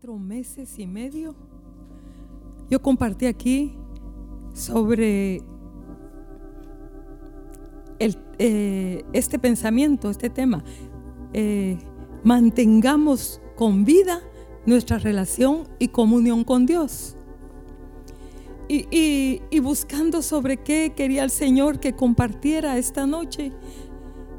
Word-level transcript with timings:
cuatro 0.00 0.16
meses 0.16 0.78
y 0.78 0.86
medio, 0.86 1.34
yo 2.70 2.80
compartí 2.80 3.26
aquí 3.26 3.74
sobre 4.54 5.42
eh, 8.38 9.04
este 9.12 9.40
pensamiento, 9.40 10.08
este 10.08 10.30
tema. 10.30 10.62
Eh, 11.32 11.78
mantengamos 12.22 13.40
con 13.56 13.84
vida 13.84 14.22
nuestra 14.66 14.98
relación 14.98 15.64
y 15.80 15.88
comunión 15.88 16.44
con 16.44 16.64
Dios. 16.64 17.16
Y, 18.68 19.40
y, 19.50 19.58
buscando 19.58 20.22
sobre 20.22 20.58
qué 20.58 20.92
quería 20.94 21.24
el 21.24 21.30
Señor 21.30 21.80
que 21.80 21.94
compartiera 21.94 22.78
esta 22.78 23.04
noche. 23.04 23.50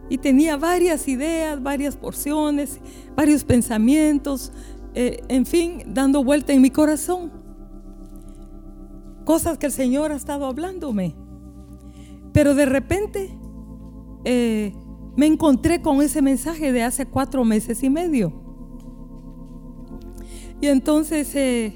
Y 0.08 0.20
tenía 0.20 0.56
varias 0.56 1.10
ideas, 1.10 1.62
varias 1.62 1.98
porciones, 1.98 2.80
varios 3.16 3.44
pensamientos, 3.44 4.54
eh, 4.94 5.24
en 5.28 5.46
fin, 5.46 5.84
dando 5.88 6.24
vuelta 6.24 6.54
en 6.54 6.62
mi 6.62 6.70
corazón. 6.70 7.32
Cosas 9.26 9.58
que 9.58 9.68
el 9.68 9.72
Señor 9.72 10.12
ha 10.12 10.16
estado 10.16 10.46
hablándome. 10.46 11.16
Pero 12.34 12.56
de 12.56 12.66
repente 12.66 13.30
eh, 14.26 14.74
me 15.16 15.26
encontré 15.26 15.82
con 15.82 16.02
ese 16.02 16.22
mensaje 16.22 16.72
de 16.72 16.84
hace 16.84 17.06
cuatro 17.06 17.44
meses 17.44 17.84
y 17.84 17.90
medio. 17.90 18.34
Y 20.62 20.68
entonces 20.68 21.34
eh, 21.36 21.74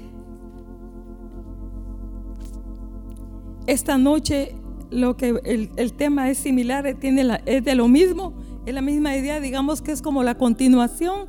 esta 3.66 3.98
noche 3.98 4.54
lo 4.90 5.16
que 5.16 5.40
el, 5.44 5.92
tema 5.94 6.30
es 6.30 6.38
similar, 6.38 6.94
tiene 7.00 7.40
es 7.46 7.64
de 7.64 7.74
lo 7.74 7.88
mismo, 7.88 8.34
es 8.66 8.74
la 8.74 8.82
misma 8.82 9.16
idea, 9.16 9.40
digamos 9.40 9.82
que 9.82 9.92
es 9.92 10.02
como 10.02 10.22
la 10.22 10.36
continuación 10.36 11.26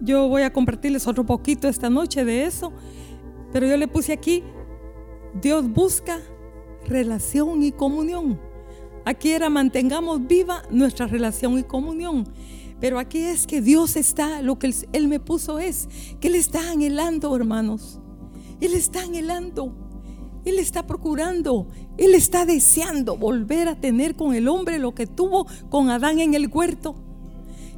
yo 0.00 0.28
voy 0.28 0.42
a 0.42 0.52
compartirles 0.52 1.06
otro 1.06 1.24
poquito 1.24 1.68
esta 1.68 1.90
noche 1.90 2.24
de 2.24 2.44
eso, 2.44 2.72
pero 3.52 3.66
yo 3.66 3.76
le 3.76 3.88
puse 3.88 4.12
aquí, 4.12 4.42
Dios 5.40 5.68
busca 5.68 6.20
relación 6.86 7.62
y 7.62 7.72
comunión. 7.72 8.40
Aquí 9.04 9.30
era 9.30 9.48
mantengamos 9.48 10.26
viva 10.26 10.62
nuestra 10.70 11.06
relación 11.06 11.58
y 11.58 11.62
comunión. 11.62 12.24
Pero 12.80 12.98
aquí 12.98 13.20
es 13.20 13.46
que 13.46 13.62
Dios 13.62 13.96
está, 13.96 14.42
lo 14.42 14.58
que 14.58 14.74
Él 14.92 15.08
me 15.08 15.20
puso 15.20 15.58
es 15.58 15.88
que 16.20 16.28
Él 16.28 16.34
está 16.34 16.70
anhelando, 16.70 17.34
hermanos. 17.34 18.00
Él 18.60 18.74
está 18.74 19.02
anhelando. 19.02 19.74
Él 20.44 20.58
está 20.58 20.86
procurando. 20.86 21.68
Él 21.96 22.14
está 22.14 22.44
deseando 22.44 23.16
volver 23.16 23.68
a 23.68 23.80
tener 23.80 24.14
con 24.16 24.34
el 24.34 24.48
hombre 24.48 24.78
lo 24.78 24.94
que 24.94 25.06
tuvo 25.06 25.46
con 25.70 25.88
Adán 25.88 26.18
en 26.18 26.34
el 26.34 26.48
huerto. 26.48 27.05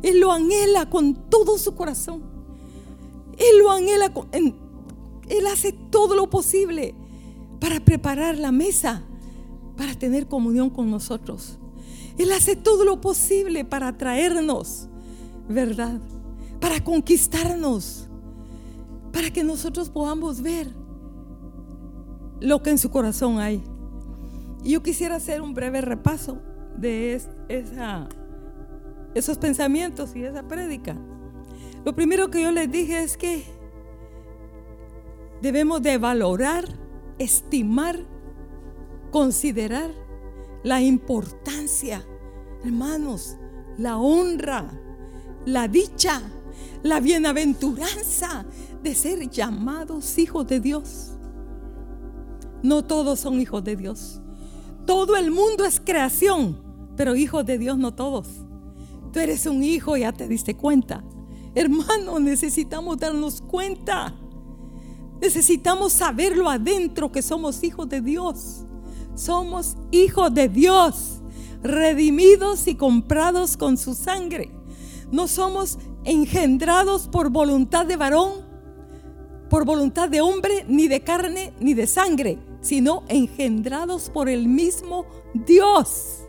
Él 0.03 0.21
lo 0.21 0.33
anhela 0.33 0.89
con 0.89 1.15
todo 1.15 1.59
su 1.59 1.75
corazón. 1.75 2.23
Él 3.37 3.59
lo 3.61 3.71
anhela, 3.71 4.13
con, 4.13 4.29
Él 4.33 5.47
hace 5.53 5.73
todo 5.73 6.15
lo 6.15 6.29
posible 6.31 6.95
para 7.61 7.81
preparar 7.81 8.39
la 8.39 8.53
mesa, 8.53 9.03
para 9.77 9.95
tener 9.95 10.27
comunión 10.27 10.71
con 10.71 10.91
nosotros. 10.91 11.59
Él 12.19 12.33
hace 12.33 12.57
todo 12.57 12.85
lo 12.85 13.01
posible 13.01 13.65
para 13.65 13.97
traernos, 13.97 14.89
¿verdad? 15.49 16.01
Para 16.61 16.83
conquistarnos, 16.83 18.09
para 19.13 19.31
que 19.31 19.45
nosotros 19.45 19.89
podamos 19.89 20.43
ver 20.43 20.69
lo 22.41 22.63
que 22.63 22.71
en 22.71 22.79
su 22.79 22.91
corazón 22.91 23.39
hay. 23.39 23.63
Y 24.65 24.73
yo 24.73 24.83
quisiera 24.83 25.17
hacer 25.17 25.41
un 25.41 25.55
breve 25.55 25.81
repaso 25.81 26.39
de 26.77 27.21
esa 27.49 28.09
esos 29.15 29.39
pensamientos 29.39 30.15
y 30.15 30.25
esa 30.25 30.47
prédica. 30.47 30.97
Lo 31.85 31.95
primero 31.95 32.31
que 32.31 32.43
yo 32.43 32.53
les 32.53 32.71
dije 32.71 33.03
es 33.03 33.17
que 33.17 33.45
debemos 35.41 35.83
de 35.83 35.99
valorar, 35.99 36.65
estimar, 37.19 37.99
considerar 39.11 39.91
la 40.63 40.83
importancia, 40.83 42.05
hermanos, 42.65 43.37
la 43.79 43.97
honra, 43.97 44.69
la 45.47 45.69
dicha, 45.69 46.21
la 46.83 47.01
bienaventuranza 47.01 48.45
de 48.83 48.95
ser 48.95 49.29
llamados 49.31 50.19
hijos 50.19 50.47
de 50.47 50.61
Dios. 50.61 51.13
No 52.63 52.85
todos 52.85 53.21
son 53.21 53.41
hijos 53.41 53.63
de 53.65 53.77
Dios. 53.77 54.21
Todo 54.85 55.17
el 55.17 55.31
mundo 55.31 55.65
es 55.65 55.81
creación, 55.81 56.61
pero 56.97 57.15
hijos 57.15 57.47
de 57.47 57.59
Dios 57.59 57.79
no 57.79 57.95
todos. 57.95 58.48
Eres 59.19 59.47
un 59.47 59.63
hijo, 59.63 59.97
ya 59.97 60.13
te 60.13 60.29
diste 60.29 60.57
cuenta. 60.57 61.05
Hermano, 61.55 62.21
necesitamos 62.21 62.99
darnos 62.99 63.41
cuenta. 63.41 64.15
Necesitamos 65.21 65.93
saberlo 65.93 66.49
adentro 66.49 67.11
que 67.11 67.23
somos 67.23 67.63
hijos 67.65 67.89
de 67.89 68.01
Dios. 68.01 68.65
Somos 69.15 69.77
hijos 69.91 70.33
de 70.33 70.49
Dios, 70.49 71.21
redimidos 71.63 72.69
y 72.69 72.77
comprados 72.77 73.57
con 73.57 73.77
su 73.77 73.95
sangre. 73.95 74.53
No 75.11 75.27
somos 75.27 75.79
engendrados 76.05 77.09
por 77.09 77.31
voluntad 77.31 77.87
de 77.87 77.97
varón, 77.97 78.47
por 79.51 79.65
voluntad 79.65 80.09
de 80.09 80.21
hombre, 80.21 80.65
ni 80.69 80.87
de 80.87 81.01
carne, 81.01 81.53
ni 81.59 81.75
de 81.75 81.87
sangre, 81.87 82.39
sino 82.61 83.03
engendrados 83.09 84.11
por 84.11 84.29
el 84.29 84.47
mismo 84.47 85.07
Dios. 85.35 86.21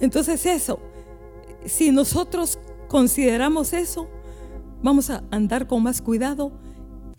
Entonces 0.00 0.46
eso, 0.46 0.78
si 1.66 1.90
nosotros 1.90 2.58
consideramos 2.88 3.72
eso, 3.72 4.08
vamos 4.82 5.10
a 5.10 5.24
andar 5.30 5.66
con 5.66 5.82
más 5.82 6.00
cuidado 6.00 6.52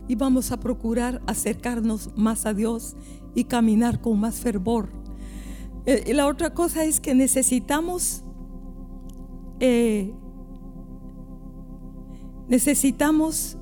y 0.08 0.16
vamos 0.16 0.52
a 0.52 0.60
procurar 0.60 1.22
acercarnos 1.28 2.10
más 2.16 2.46
a 2.46 2.54
Dios 2.54 2.96
y 3.36 3.44
caminar 3.44 4.02
con 4.02 4.20
más 4.20 4.40
fervor. 4.40 4.90
Eh, 5.86 6.14
la 6.14 6.28
otra 6.28 6.54
cosa 6.54 6.84
es 6.84 7.00
que 7.00 7.14
necesitamos, 7.14 8.24
eh, 9.60 10.14
necesitamos 12.48 13.58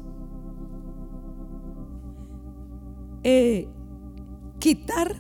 eh, 3.23 3.67
quitar 4.59 5.16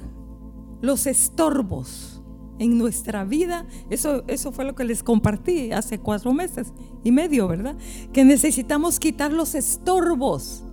los 0.81 1.07
estorbos 1.07 2.16
en 2.59 2.77
nuestra 2.77 3.23
vida. 3.23 3.65
Eso, 3.89 4.23
eso 4.27 4.51
fue 4.51 4.65
lo 4.65 4.75
que 4.75 4.83
les 4.83 5.03
compartí 5.03 5.71
hace 5.71 5.99
cuatro 5.99 6.33
meses 6.33 6.73
y 7.03 7.11
medio, 7.11 7.47
¿verdad? 7.47 7.75
Que 8.13 8.23
necesitamos 8.23 8.99
quitar 8.99 9.31
los 9.31 9.55
estorbos 9.55 10.63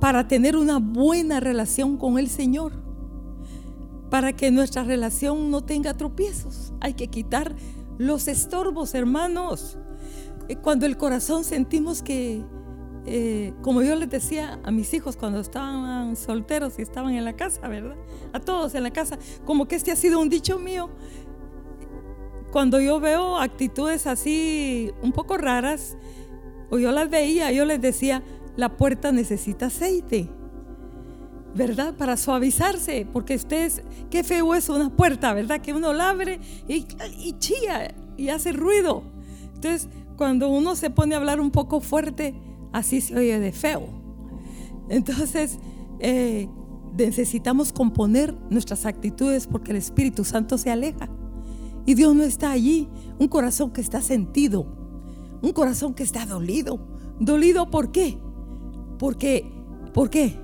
para 0.00 0.26
tener 0.26 0.56
una 0.56 0.78
buena 0.78 1.40
relación 1.40 1.96
con 1.96 2.18
el 2.18 2.28
Señor. 2.28 2.72
Para 4.08 4.32
que 4.32 4.50
nuestra 4.50 4.82
relación 4.82 5.50
no 5.50 5.62
tenga 5.62 5.94
tropiezos. 5.94 6.72
Hay 6.80 6.94
que 6.94 7.08
quitar 7.08 7.54
los 7.98 8.26
estorbos, 8.26 8.94
hermanos. 8.94 9.76
Eh, 10.48 10.56
cuando 10.56 10.86
el 10.86 10.96
corazón 10.96 11.44
sentimos 11.44 12.02
que 12.02 12.42
eh, 13.06 13.54
como 13.62 13.82
yo 13.82 13.96
les 13.96 14.10
decía 14.10 14.60
a 14.62 14.70
mis 14.70 14.92
hijos 14.92 15.16
cuando 15.16 15.40
estaban 15.40 16.16
solteros 16.16 16.78
y 16.78 16.82
estaban 16.82 17.14
en 17.14 17.24
la 17.24 17.34
casa, 17.34 17.66
¿verdad? 17.68 17.96
A 18.32 18.40
todos 18.40 18.74
en 18.74 18.82
la 18.82 18.90
casa, 18.90 19.18
como 19.44 19.66
que 19.66 19.76
este 19.76 19.90
ha 19.90 19.96
sido 19.96 20.20
un 20.20 20.28
dicho 20.28 20.58
mío. 20.58 20.90
Cuando 22.52 22.80
yo 22.80 23.00
veo 23.00 23.38
actitudes 23.38 24.06
así 24.06 24.90
un 25.02 25.12
poco 25.12 25.38
raras, 25.38 25.96
o 26.68 26.78
yo 26.78 26.92
las 26.92 27.08
veía, 27.08 27.52
yo 27.52 27.64
les 27.64 27.80
decía, 27.80 28.22
la 28.56 28.76
puerta 28.76 29.12
necesita 29.12 29.66
aceite, 29.66 30.28
¿verdad? 31.54 31.94
Para 31.96 32.16
suavizarse, 32.16 33.06
porque 33.12 33.36
ustedes, 33.36 33.82
qué 34.10 34.24
feo 34.24 34.54
es 34.54 34.68
una 34.68 34.94
puerta, 34.94 35.32
¿verdad? 35.32 35.60
Que 35.60 35.72
uno 35.72 35.92
la 35.92 36.10
abre 36.10 36.40
y, 36.68 36.86
y 37.18 37.34
y 38.16 38.28
hace 38.28 38.52
ruido. 38.52 39.02
Entonces, 39.54 39.88
cuando 40.16 40.48
uno 40.48 40.76
se 40.76 40.90
pone 40.90 41.14
a 41.14 41.18
hablar 41.18 41.40
un 41.40 41.50
poco 41.50 41.80
fuerte, 41.80 42.34
así 42.72 43.00
se 43.00 43.16
oye 43.16 43.38
de 43.38 43.52
feo. 43.52 43.88
Entonces, 44.88 45.58
eh, 46.00 46.48
necesitamos 46.96 47.72
componer 47.72 48.34
nuestras 48.50 48.86
actitudes 48.86 49.46
porque 49.46 49.70
el 49.70 49.76
Espíritu 49.76 50.24
Santo 50.24 50.58
se 50.58 50.70
aleja. 50.70 51.08
Y 51.86 51.94
Dios 51.94 52.14
no 52.14 52.22
está 52.22 52.50
allí. 52.50 52.88
Un 53.18 53.28
corazón 53.28 53.70
que 53.70 53.80
está 53.80 54.00
sentido. 54.00 54.66
Un 55.42 55.52
corazón 55.52 55.94
que 55.94 56.02
está 56.02 56.26
dolido. 56.26 56.80
¿Dolido 57.18 57.70
por 57.70 57.92
qué? 57.92 58.18
Porque, 58.98 59.50
¿por 59.94 60.10
qué? 60.10 60.36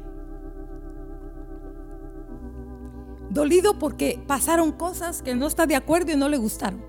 Dolido 3.30 3.78
porque 3.78 4.22
pasaron 4.26 4.72
cosas 4.72 5.22
que 5.22 5.34
no 5.34 5.46
está 5.46 5.66
de 5.66 5.76
acuerdo 5.76 6.12
y 6.12 6.16
no 6.16 6.28
le 6.28 6.38
gustaron. 6.38 6.80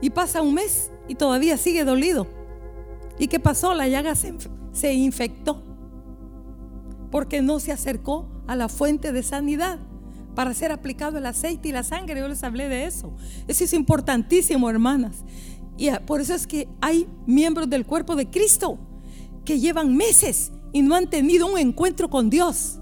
Y 0.00 0.10
pasa 0.10 0.42
un 0.42 0.54
mes 0.54 0.90
y 1.06 1.14
todavía 1.14 1.56
sigue 1.56 1.84
dolido. 1.84 2.26
¿Y 3.22 3.28
qué 3.28 3.38
pasó? 3.38 3.72
La 3.72 3.86
llaga 3.86 4.16
se, 4.16 4.94
infectó 4.94 5.62
porque 7.12 7.40
no 7.40 7.60
se 7.60 7.70
acercó 7.70 8.28
a 8.48 8.56
la 8.56 8.68
fuente 8.68 9.12
de 9.12 9.22
sanidad 9.22 9.78
para 10.34 10.52
ser 10.54 10.72
aplicado 10.72 11.18
el 11.18 11.26
aceite 11.26 11.68
y 11.68 11.72
la 11.72 11.84
sangre. 11.84 12.18
Yo 12.18 12.26
les 12.26 12.42
hablé 12.42 12.68
de 12.68 12.86
eso. 12.86 13.12
Eso 13.46 13.62
es 13.62 13.74
importantísimo, 13.74 14.68
hermanas. 14.68 15.18
Y 15.78 15.88
por 16.04 16.20
eso 16.20 16.34
es 16.34 16.48
que 16.48 16.66
hay 16.80 17.06
miembros 17.24 17.70
del 17.70 17.86
cuerpo 17.86 18.16
de 18.16 18.28
Cristo 18.28 18.76
que 19.44 19.60
llevan 19.60 19.96
meses 19.96 20.50
y 20.72 20.82
no 20.82 20.96
han 20.96 21.08
tenido 21.08 21.46
un 21.46 21.60
encuentro 21.60 22.10
con 22.10 22.28
Dios. 22.28 22.80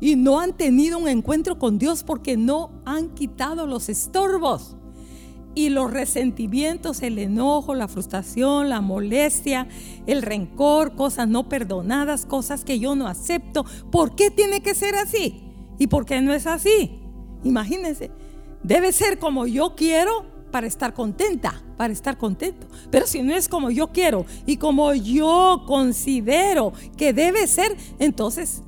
Y 0.00 0.14
no 0.14 0.38
han 0.38 0.56
tenido 0.56 0.96
un 0.96 1.08
encuentro 1.08 1.58
con 1.58 1.76
Dios 1.80 2.04
porque 2.04 2.36
no 2.36 2.70
han 2.84 3.08
quitado 3.16 3.66
los 3.66 3.88
estorbos. 3.88 4.76
Y 5.54 5.68
los 5.68 5.90
resentimientos, 5.90 7.02
el 7.02 7.18
enojo, 7.18 7.74
la 7.74 7.88
frustración, 7.88 8.68
la 8.68 8.80
molestia, 8.80 9.68
el 10.06 10.22
rencor, 10.22 10.96
cosas 10.96 11.28
no 11.28 11.48
perdonadas, 11.48 12.26
cosas 12.26 12.64
que 12.64 12.78
yo 12.78 12.96
no 12.96 13.06
acepto. 13.06 13.64
¿Por 13.92 14.16
qué 14.16 14.30
tiene 14.30 14.62
que 14.62 14.74
ser 14.74 14.96
así? 14.96 15.42
¿Y 15.78 15.86
por 15.86 16.06
qué 16.06 16.20
no 16.20 16.32
es 16.32 16.46
así? 16.46 17.00
Imagínense, 17.44 18.10
debe 18.62 18.92
ser 18.92 19.18
como 19.18 19.46
yo 19.46 19.74
quiero 19.76 20.26
para 20.50 20.66
estar 20.66 20.94
contenta, 20.94 21.62
para 21.76 21.92
estar 21.92 22.16
contento. 22.16 22.68
Pero 22.90 23.06
si 23.06 23.22
no 23.22 23.34
es 23.34 23.48
como 23.48 23.70
yo 23.70 23.88
quiero 23.88 24.24
y 24.46 24.56
como 24.56 24.94
yo 24.94 25.64
considero 25.66 26.72
que 26.96 27.12
debe 27.12 27.46
ser, 27.46 27.76
entonces 27.98 28.62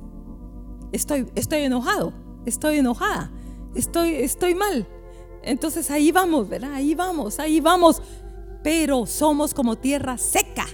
estoy, 0.91 1.27
estoy 1.35 1.61
enojado, 1.61 2.13
estoy 2.45 2.79
enojada, 2.79 3.31
estoy, 3.73 4.15
estoy 4.15 4.53
mal. 4.53 4.87
Entonces 5.47 5.89
ahí 5.91 6.11
vamos, 6.11 6.49
¿verdad? 6.49 6.73
Ahí 6.73 6.93
vamos, 6.93 7.39
ahí 7.39 7.59
vamos. 7.61 8.01
Pero 8.63 9.05
somos 9.05 9.53
como 9.53 9.77
tierra 9.77 10.17
seca. 10.17 10.65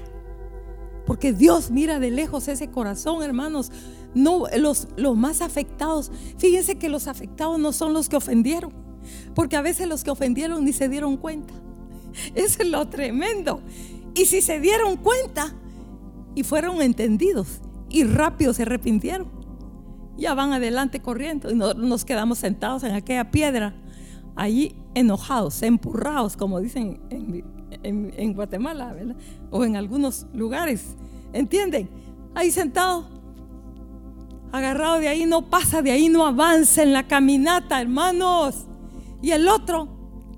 Porque 1.06 1.32
Dios 1.32 1.70
mira 1.70 2.00
de 2.00 2.10
lejos 2.10 2.48
ese 2.48 2.72
corazón, 2.72 3.22
hermanos. 3.22 3.72
No, 4.16 4.46
los, 4.58 4.88
los 4.96 5.16
más 5.16 5.42
afectados. 5.42 6.12
Fíjense 6.38 6.78
que 6.78 6.90
los 6.90 7.08
afectados 7.08 7.60
no 7.60 7.72
son 7.72 7.94
los 7.94 8.10
que 8.10 8.16
ofendieron. 8.16 8.74
Porque 9.36 9.56
a 9.56 9.62
veces 9.62 9.88
los 9.88 10.04
que 10.04 10.12
ofendieron 10.12 10.66
ni 10.66 10.74
se 10.74 10.90
dieron 10.90 11.18
cuenta. 11.18 11.54
Eso 12.36 12.64
es 12.64 12.70
lo 12.70 12.88
tremendo. 12.88 13.62
Y 14.16 14.26
si 14.26 14.42
se 14.42 14.60
dieron 14.60 14.98
cuenta 14.98 15.54
y 16.34 16.44
fueron 16.44 16.82
entendidos 16.82 17.62
y 17.90 18.06
rápido 18.06 18.54
se 18.54 18.64
arrepintieron, 18.64 19.28
ya 20.18 20.34
van 20.34 20.54
adelante 20.54 21.02
corriendo 21.02 21.52
y 21.52 21.56
nos 21.56 22.06
quedamos 22.06 22.40
sentados 22.40 22.84
en 22.84 22.94
aquella 22.94 23.32
piedra 23.32 23.76
allí 24.36 24.76
enojados, 24.96 25.62
empurrados, 25.62 26.38
como 26.38 26.60
dicen 26.60 27.00
en, 27.10 28.34
Guatemala, 28.34 28.96
O 29.52 29.64
en 29.64 29.76
algunos 29.76 30.28
lugares. 30.34 30.96
¿Entienden? 31.34 31.90
Ahí 32.36 32.52
sentado, 32.52 33.08
agarrado 34.52 35.00
de 35.00 35.08
ahí, 35.08 35.26
no 35.26 35.50
pasa 35.50 35.82
de 35.82 35.92
ahí, 35.92 36.10
no 36.10 36.26
avanza 36.26 36.84
en 36.84 36.94
la 36.94 37.08
caminata, 37.08 37.82
hermanos. 37.82 38.66
Y 39.22 39.32
el 39.32 39.48
otro 39.48 39.88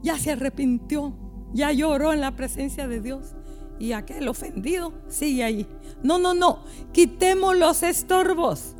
ya 0.02 0.18
se 0.18 0.32
arrepintió, 0.32 1.14
ya 1.54 1.72
lloró 1.72 2.14
en 2.14 2.22
la 2.22 2.36
presencia 2.36 2.88
de 2.88 3.02
Dios. 3.02 3.36
Y 3.78 3.92
aquel 3.92 4.28
ofendido 4.30 4.94
sigue 5.10 5.44
ahí. 5.44 5.68
No, 6.02 6.18
no, 6.18 6.34
no. 6.34 6.60
Quitemos 6.94 7.58
los 7.58 7.84
estorbos. 7.84 8.76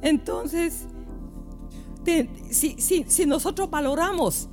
Entonces, 0.00 0.86
si 2.50 3.26
nosotros 3.26 3.68
valoramos 3.68 4.48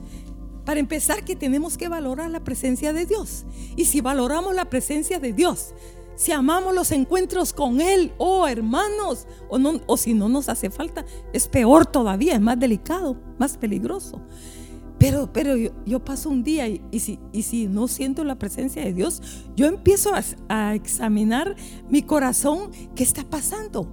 para 0.65 0.79
empezar, 0.79 1.23
que 1.23 1.35
tenemos 1.35 1.77
que 1.77 1.87
valorar 1.87 2.29
la 2.31 2.43
presencia 2.43 2.91
de 2.91 3.05
Dios. 3.05 3.45
Y 3.75 3.85
si 3.85 4.01
valoramos 4.01 4.55
la 4.55 4.65
presencia 4.65 5.19
de 5.19 5.31
Dios, 5.31 5.73
si 6.15 6.31
amamos 6.31 6.73
los 6.73 6.91
encuentros 6.91 7.53
con 7.53 7.81
Él, 7.81 8.13
oh 8.17 8.47
hermanos, 8.47 9.27
o, 9.49 9.57
no, 9.59 9.81
o 9.85 9.97
si 9.97 10.13
no 10.13 10.29
nos 10.29 10.49
hace 10.49 10.69
falta, 10.69 11.05
es 11.33 11.47
peor 11.47 11.85
todavía, 11.85 12.35
es 12.35 12.41
más 12.41 12.59
delicado, 12.59 13.17
más 13.37 13.57
peligroso. 13.57 14.21
Pero, 14.97 15.31
pero 15.31 15.55
yo, 15.85 15.99
paso 16.05 16.29
un 16.29 16.41
día 16.41 16.69
y, 16.69 16.81
si, 16.99 17.19
y, 17.33 17.43
si, 17.43 17.67
no 17.67 17.89
siento 17.89 18.23
la 18.23 18.39
presencia 18.39 18.83
de 18.83 18.93
Dios, 18.93 19.21
yo 19.55 19.67
empiezo 19.67 20.13
a, 20.15 20.23
a 20.47 20.73
examinar 20.73 21.55
mi 21.89 22.01
corazón, 22.01 22.71
¿qué 22.95 23.03
está 23.03 23.23
pasando? 23.23 23.87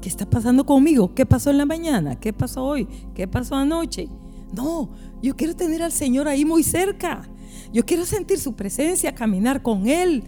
¿Qué 0.00 0.08
está 0.08 0.30
pasando 0.30 0.64
conmigo? 0.64 1.14
¿Qué 1.14 1.26
pasó 1.26 1.50
en 1.50 1.58
la 1.58 1.66
mañana? 1.66 2.18
¿Qué 2.18 2.32
pasó 2.32 2.64
hoy? 2.64 2.86
¿Qué 3.12 3.26
pasó 3.26 3.56
anoche? 3.56 4.08
No, 4.52 4.90
yo 5.22 5.36
quiero 5.36 5.54
tener 5.54 5.82
al 5.82 5.92
Señor 5.92 6.28
ahí 6.28 6.44
muy 6.44 6.62
cerca. 6.62 7.28
Yo 7.72 7.84
quiero 7.84 8.04
sentir 8.04 8.38
su 8.38 8.54
presencia, 8.54 9.14
caminar 9.14 9.62
con 9.62 9.86
Él. 9.88 10.24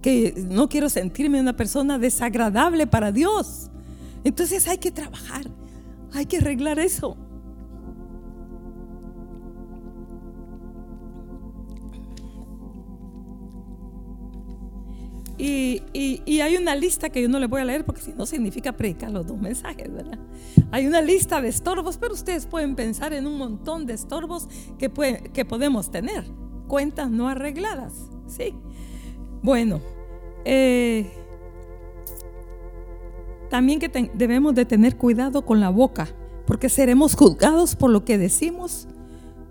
Que 0.00 0.34
no 0.48 0.68
quiero 0.68 0.88
sentirme 0.88 1.40
una 1.40 1.56
persona 1.56 1.98
desagradable 1.98 2.86
para 2.86 3.10
Dios. 3.10 3.70
Entonces 4.24 4.68
hay 4.68 4.78
que 4.78 4.92
trabajar, 4.92 5.50
hay 6.12 6.26
que 6.26 6.36
arreglar 6.36 6.78
eso. 6.78 7.16
Y, 15.44 16.40
hay 16.40 16.56
una 16.56 16.76
lista 16.76 17.10
que 17.10 17.20
yo 17.20 17.28
no 17.28 17.40
le 17.40 17.48
voy 17.48 17.60
a 17.60 17.64
leer 17.64 17.84
porque 17.84 18.00
si 18.00 18.12
no 18.12 18.26
significa 18.26 18.72
predicar 18.72 19.10
los 19.10 19.26
dos 19.26 19.40
mensajes, 19.40 19.92
¿verdad? 19.92 20.18
Hay 20.70 20.86
una 20.86 21.02
lista 21.02 21.42
de 21.42 21.48
estorbos, 21.48 21.98
pero 21.98 22.14
ustedes 22.14 22.46
pueden 22.46 22.76
pensar 22.76 23.12
en 23.12 23.26
un 23.26 23.38
montón 23.38 23.84
de 23.84 23.94
estorbos 23.94 24.48
que, 24.78 24.88
podemos 24.88 25.90
tener. 25.90 26.24
Cuentas 26.68 27.10
no 27.10 27.28
arregladas, 27.28 27.92
¿sí? 28.28 28.54
Bueno, 29.42 29.80
eh, 30.44 31.10
también 33.50 33.80
que 33.80 34.10
debemos 34.14 34.54
de 34.54 34.64
tener 34.64 34.96
cuidado 34.96 35.44
con 35.44 35.58
la 35.58 35.70
boca, 35.70 36.06
porque 36.46 36.68
seremos 36.68 37.16
juzgados 37.16 37.74
por 37.74 37.90
lo 37.90 38.04
que 38.04 38.16
decimos, 38.16 38.86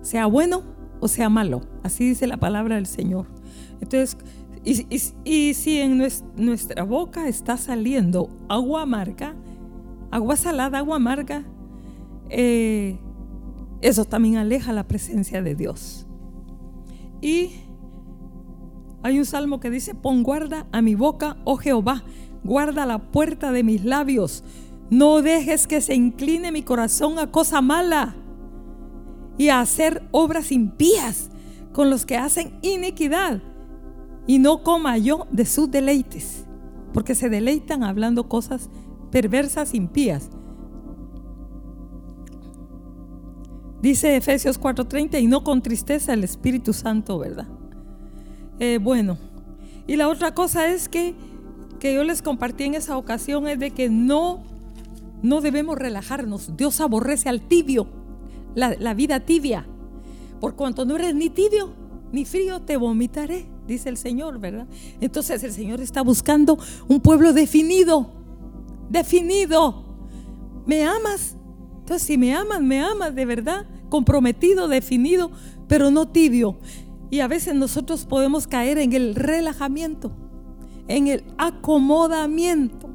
sea 0.01 0.25
bueno 0.25 0.63
o 1.01 1.09
sea 1.09 1.27
malo. 1.27 1.63
Así 1.83 2.07
dice 2.07 2.27
la 2.27 2.37
palabra 2.37 2.75
del 2.75 2.85
Señor. 2.85 3.25
Entonces, 3.81 4.17
y, 4.63 5.53
si 5.55 5.79
en 5.79 5.97
nuestra 6.35 6.83
boca 6.83 7.27
está 7.27 7.57
saliendo 7.57 8.29
agua 8.47 8.83
amarga, 8.83 9.35
agua 10.11 10.35
salada, 10.35 10.77
agua 10.77 10.97
amarga, 10.97 11.43
eh, 12.29 12.99
eso 13.81 14.05
también 14.05 14.37
aleja 14.37 14.71
la 14.71 14.87
presencia 14.87 15.41
de 15.41 15.55
Dios. 15.55 16.05
Y 17.21 17.51
hay 19.01 19.17
un 19.17 19.25
salmo 19.25 19.59
que 19.59 19.71
dice, 19.71 19.95
pon 19.95 20.21
guarda 20.21 20.67
a 20.71 20.81
mi 20.81 20.93
boca, 20.93 21.37
oh 21.43 21.57
Jehová, 21.57 22.03
guarda 22.43 22.85
la 22.85 22.99
puerta 22.99 23.51
de 23.51 23.63
mis 23.63 23.83
labios, 23.83 24.43
no 24.91 25.23
dejes 25.23 25.65
que 25.65 25.81
se 25.81 25.95
incline 25.95 26.51
mi 26.51 26.61
corazón 26.61 27.17
a 27.17 27.31
cosa 27.31 27.61
mala 27.61 28.15
y 29.39 29.49
a 29.49 29.61
hacer 29.61 30.03
obras 30.11 30.51
impías 30.51 31.31
con 31.73 31.89
los 31.89 32.05
que 32.05 32.17
hacen 32.17 32.59
iniquidad 32.61 33.41
y 34.27 34.39
no 34.39 34.63
coma 34.63 34.97
yo 34.97 35.27
de 35.31 35.45
sus 35.45 35.69
deleites, 35.69 36.45
porque 36.93 37.15
se 37.15 37.29
deleitan 37.29 37.83
hablando 37.83 38.27
cosas 38.27 38.69
perversas, 39.11 39.73
impías. 39.73 40.29
Dice 43.81 44.15
Efesios 44.15 44.59
4:30, 44.59 45.19
y 45.19 45.27
no 45.27 45.43
con 45.43 45.61
tristeza 45.61 46.13
el 46.13 46.23
Espíritu 46.23 46.71
Santo, 46.71 47.17
¿verdad? 47.17 47.47
Eh, 48.59 48.79
bueno, 48.81 49.17
y 49.87 49.95
la 49.95 50.07
otra 50.07 50.35
cosa 50.35 50.67
es 50.67 50.87
que, 50.87 51.15
que 51.79 51.95
yo 51.95 52.03
les 52.03 52.21
compartí 52.21 52.65
en 52.65 52.75
esa 52.75 52.95
ocasión 52.95 53.47
es 53.47 53.57
de 53.57 53.71
que 53.71 53.89
no, 53.89 54.43
no 55.23 55.41
debemos 55.41 55.77
relajarnos. 55.79 56.55
Dios 56.55 56.79
aborrece 56.79 57.27
al 57.27 57.41
tibio, 57.41 57.87
la, 58.53 58.75
la 58.77 58.93
vida 58.93 59.21
tibia. 59.21 59.65
Por 60.39 60.55
cuanto 60.55 60.85
no 60.85 60.95
eres 60.95 61.15
ni 61.15 61.29
tibio 61.29 61.73
ni 62.11 62.25
frío, 62.25 62.61
te 62.61 62.77
vomitaré 62.77 63.50
dice 63.67 63.89
el 63.89 63.97
Señor, 63.97 64.39
¿verdad? 64.39 64.67
Entonces 64.99 65.43
el 65.43 65.51
Señor 65.51 65.81
está 65.81 66.01
buscando 66.01 66.57
un 66.87 66.99
pueblo 66.99 67.33
definido, 67.33 68.11
definido. 68.89 69.85
¿Me 70.65 70.83
amas? 70.83 71.37
Entonces 71.79 72.07
si 72.07 72.17
me 72.17 72.33
amas, 72.33 72.61
me 72.61 72.79
amas 72.79 73.15
de 73.15 73.25
verdad, 73.25 73.65
comprometido, 73.89 74.67
definido, 74.67 75.31
pero 75.67 75.91
no 75.91 76.07
tibio. 76.07 76.57
Y 77.09 77.19
a 77.19 77.27
veces 77.27 77.55
nosotros 77.55 78.05
podemos 78.05 78.47
caer 78.47 78.77
en 78.77 78.93
el 78.93 79.15
relajamiento, 79.15 80.11
en 80.87 81.07
el 81.07 81.23
acomodamiento. 81.37 82.89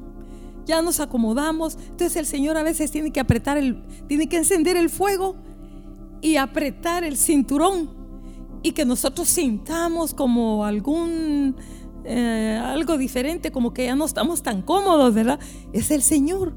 Ya 0.64 0.82
nos 0.82 1.00
acomodamos. 1.00 1.76
Entonces 1.90 2.16
el 2.16 2.26
Señor 2.26 2.56
a 2.56 2.62
veces 2.62 2.90
tiene 2.90 3.12
que 3.12 3.20
apretar 3.20 3.58
el, 3.58 3.82
tiene 4.08 4.28
que 4.28 4.36
encender 4.38 4.76
el 4.76 4.90
fuego 4.90 5.36
y 6.20 6.36
apretar 6.36 7.04
el 7.04 7.16
cinturón 7.16 7.95
y 8.62 8.72
que 8.72 8.84
nosotros 8.84 9.28
sintamos 9.28 10.14
como 10.14 10.64
algún 10.64 11.56
eh, 12.04 12.60
algo 12.62 12.96
diferente, 12.96 13.50
como 13.50 13.72
que 13.72 13.86
ya 13.86 13.96
no 13.96 14.04
estamos 14.04 14.42
tan 14.42 14.62
cómodos, 14.62 15.12
¿verdad? 15.12 15.40
Es 15.72 15.90
el 15.90 16.02
Señor 16.02 16.54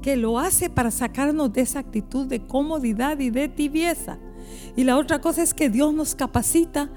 que 0.00 0.16
lo 0.16 0.38
hace 0.38 0.70
para 0.70 0.92
sacarnos 0.92 1.52
de 1.52 1.62
esa 1.62 1.80
actitud 1.80 2.26
de 2.26 2.46
comodidad 2.46 3.18
y 3.18 3.30
de 3.30 3.48
tibieza. 3.48 4.18
Y 4.76 4.84
la 4.84 4.96
otra 4.96 5.20
cosa 5.20 5.42
es 5.42 5.54
que 5.54 5.70
Dios 5.70 5.92
nos 5.92 6.14
capacita 6.14 6.92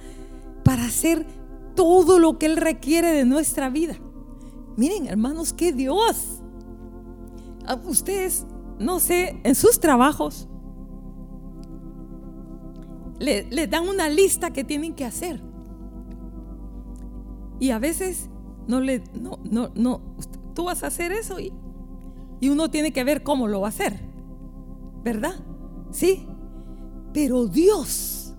para 0.64 0.84
hacer 0.86 1.26
todo 1.74 2.20
lo 2.20 2.38
que 2.38 2.46
Él 2.46 2.58
requiere 2.58 3.12
de 3.12 3.26
nuestra 3.26 3.70
vida. 3.70 3.96
Miren, 4.76 5.08
hermanos, 5.08 5.54
que 5.54 5.74
Dios. 5.74 6.44
Ustedes, 7.86 8.46
no 8.78 9.00
sé, 9.00 9.40
en 9.44 9.56
sus 9.56 9.80
trabajos, 9.80 10.48
le, 13.20 13.68
dan 13.68 13.88
una 13.88 14.10
lista 14.10 14.52
que 14.52 14.64
tienen 14.64 14.94
que 14.94 15.06
hacer. 15.06 15.42
Y 17.60 17.72
a 17.72 17.80
veces 17.80 18.30
no 18.68 18.82
le, 18.82 19.04
no, 19.20 19.40
no, 19.50 19.72
no, 19.76 20.02
tú 20.54 20.66
vas 20.66 20.84
a 20.84 20.88
hacer 20.88 21.12
eso 21.12 21.40
y, 21.40 21.52
y 22.40 22.50
uno 22.50 22.70
tiene 22.70 22.92
que 22.92 23.04
ver 23.04 23.24
cómo 23.24 23.48
lo 23.48 23.62
va 23.62 23.68
a 23.68 23.70
hacer, 23.70 24.00
¿verdad? 25.04 25.36
Sí, 25.92 26.28
pero 27.14 27.48
Dios, 27.48 28.36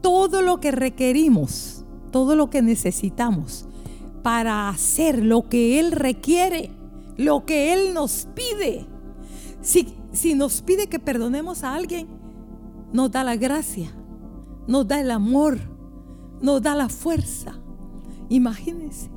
todo 0.00 0.40
lo 0.40 0.60
que 0.60 0.70
requerimos, 0.70 1.84
todo 2.10 2.36
lo 2.36 2.48
que 2.48 2.62
necesitamos 2.62 3.66
para 4.22 4.68
hacer 4.68 5.22
lo 5.22 5.48
que 5.48 5.78
Él 5.78 5.92
requiere, 5.92 6.70
lo 7.16 7.44
que 7.44 7.72
Él 7.72 7.94
nos 7.94 8.26
pide, 8.34 8.86
si, 9.60 9.94
si 10.12 10.34
nos 10.34 10.62
pide 10.62 10.88
que 10.88 10.98
perdonemos 10.98 11.62
a 11.64 11.74
alguien, 11.74 12.08
nos 12.92 13.10
da 13.10 13.24
la 13.24 13.36
gracia, 13.36 13.90
nos 14.66 14.86
da 14.86 15.00
el 15.00 15.10
amor, 15.10 15.58
nos 16.40 16.62
da 16.62 16.74
la 16.74 16.88
fuerza. 16.88 17.54
Imagínense, 18.28 19.10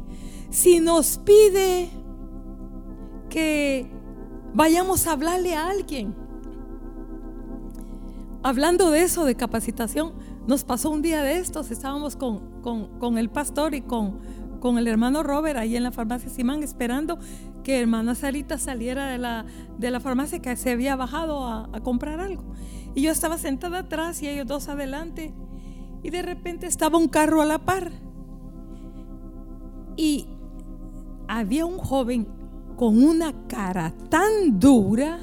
si 0.50 0.80
nos 0.80 1.18
pide 1.18 1.90
que 3.30 3.90
vayamos 4.54 5.08
a 5.08 5.14
hablarle 5.14 5.56
a 5.56 5.70
alguien, 5.70 6.16
hablando 8.44 8.92
de 8.92 9.04
eso, 9.04 9.26
de 9.26 9.36
capacitación, 9.36 10.14
nos 10.48 10.64
pasó 10.64 10.90
un 10.90 11.02
día 11.02 11.22
de 11.22 11.38
estos, 11.38 11.70
estábamos 11.70 12.16
con, 12.16 12.62
con, 12.62 13.18
el 13.18 13.30
pastor 13.30 13.76
y 13.76 13.82
con, 13.82 14.20
con 14.60 14.78
el 14.78 14.88
hermano 14.88 15.22
Robert 15.22 15.58
ahí 15.58 15.76
en 15.76 15.84
la 15.84 15.92
farmacia 15.92 16.30
Simán 16.30 16.64
esperando 16.64 17.20
que 17.64 17.80
hermana 17.80 18.16
Sarita 18.16 18.58
saliera 18.58 19.08
de 19.08 19.20
la, 19.20 19.46
de 19.78 19.92
la 19.92 20.00
farmacia 20.00 20.40
que 20.40 20.56
se 20.56 20.72
había 20.72 20.96
bajado 20.96 21.46
a 21.46 21.80
comprar 21.84 22.20
algo. 22.20 22.44
Y 22.96 23.02
yo 23.04 23.12
estaba 23.12 23.38
sentada 23.38 23.80
atrás 23.80 24.22
y 24.22 24.28
ellos 24.28 24.48
dos 24.48 24.70
adelante. 24.70 25.34
Y 26.04 26.10
de 26.10 26.22
repente 26.22 26.68
estaba 26.68 26.98
un 26.98 27.08
carro 27.08 27.42
a 27.42 27.46
la 27.46 27.60
par. 27.60 27.92
Y 29.96 30.28
había 31.28 31.66
un 31.66 31.78
joven 31.78 32.28
con 32.76 33.04
una 33.04 33.48
cara 33.48 33.94
tan 34.10 34.60
dura, 34.60 35.20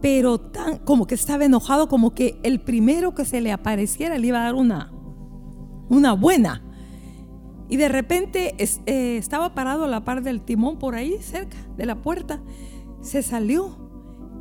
pero 0.00 0.38
tan 0.38 0.78
como 0.78 1.06
que 1.06 1.16
estaba 1.16 1.44
enojado, 1.44 1.88
como 1.88 2.14
que 2.14 2.38
el 2.44 2.60
primero 2.60 3.14
que 3.14 3.24
se 3.24 3.40
le 3.40 3.52
apareciera 3.52 4.16
le 4.18 4.28
iba 4.28 4.40
a 4.40 4.44
dar 4.44 4.54
una, 4.54 4.92
una 5.88 6.12
buena. 6.12 6.62
Y 7.68 7.76
de 7.76 7.88
repente 7.88 8.54
eh, 8.58 9.16
estaba 9.16 9.54
parado 9.54 9.84
a 9.84 9.88
la 9.88 10.04
par 10.04 10.22
del 10.22 10.40
timón 10.42 10.78
por 10.78 10.94
ahí, 10.94 11.18
cerca 11.20 11.56
de 11.76 11.86
la 11.86 11.96
puerta. 11.96 12.40
Se 13.00 13.22
salió 13.22 13.76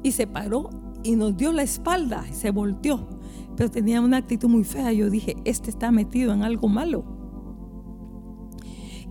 y 0.04 0.14
se 0.14 0.28
paró 0.28 0.70
y 1.04 1.16
nos 1.16 1.38
dio 1.38 1.52
la 1.52 1.64
espalda 1.64 2.26
se 2.32 2.52
volteó. 2.52 3.08
Pero 3.56 3.70
tenía 3.70 4.02
una 4.02 4.18
actitud 4.18 4.50
muy 4.50 4.64
fea. 4.64 4.92
Yo 4.94 5.10
dije, 5.10 5.36
este 5.46 5.70
está 5.70 5.92
metido 5.92 6.34
en 6.34 6.44
algo 6.44 6.68
malo. 6.68 7.04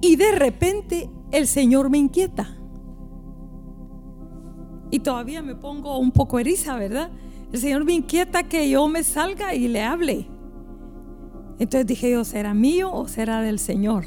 Y 0.00 0.16
de 0.16 0.32
repente 0.32 1.10
el 1.30 1.46
Señor 1.46 1.90
me 1.90 1.98
inquieta. 1.98 2.56
Y 4.90 5.00
todavía 5.00 5.42
me 5.42 5.54
pongo 5.54 5.98
un 5.98 6.12
poco 6.12 6.38
eriza, 6.38 6.76
¿verdad? 6.76 7.10
El 7.52 7.60
Señor 7.60 7.84
me 7.84 7.92
inquieta 7.92 8.44
que 8.44 8.70
yo 8.70 8.88
me 8.88 9.02
salga 9.02 9.54
y 9.54 9.68
le 9.68 9.82
hable. 9.82 10.28
Entonces 11.58 11.86
dije 11.86 12.10
yo, 12.10 12.24
¿será 12.24 12.54
mío 12.54 12.92
o 12.92 13.08
será 13.08 13.42
del 13.42 13.58
Señor? 13.58 14.06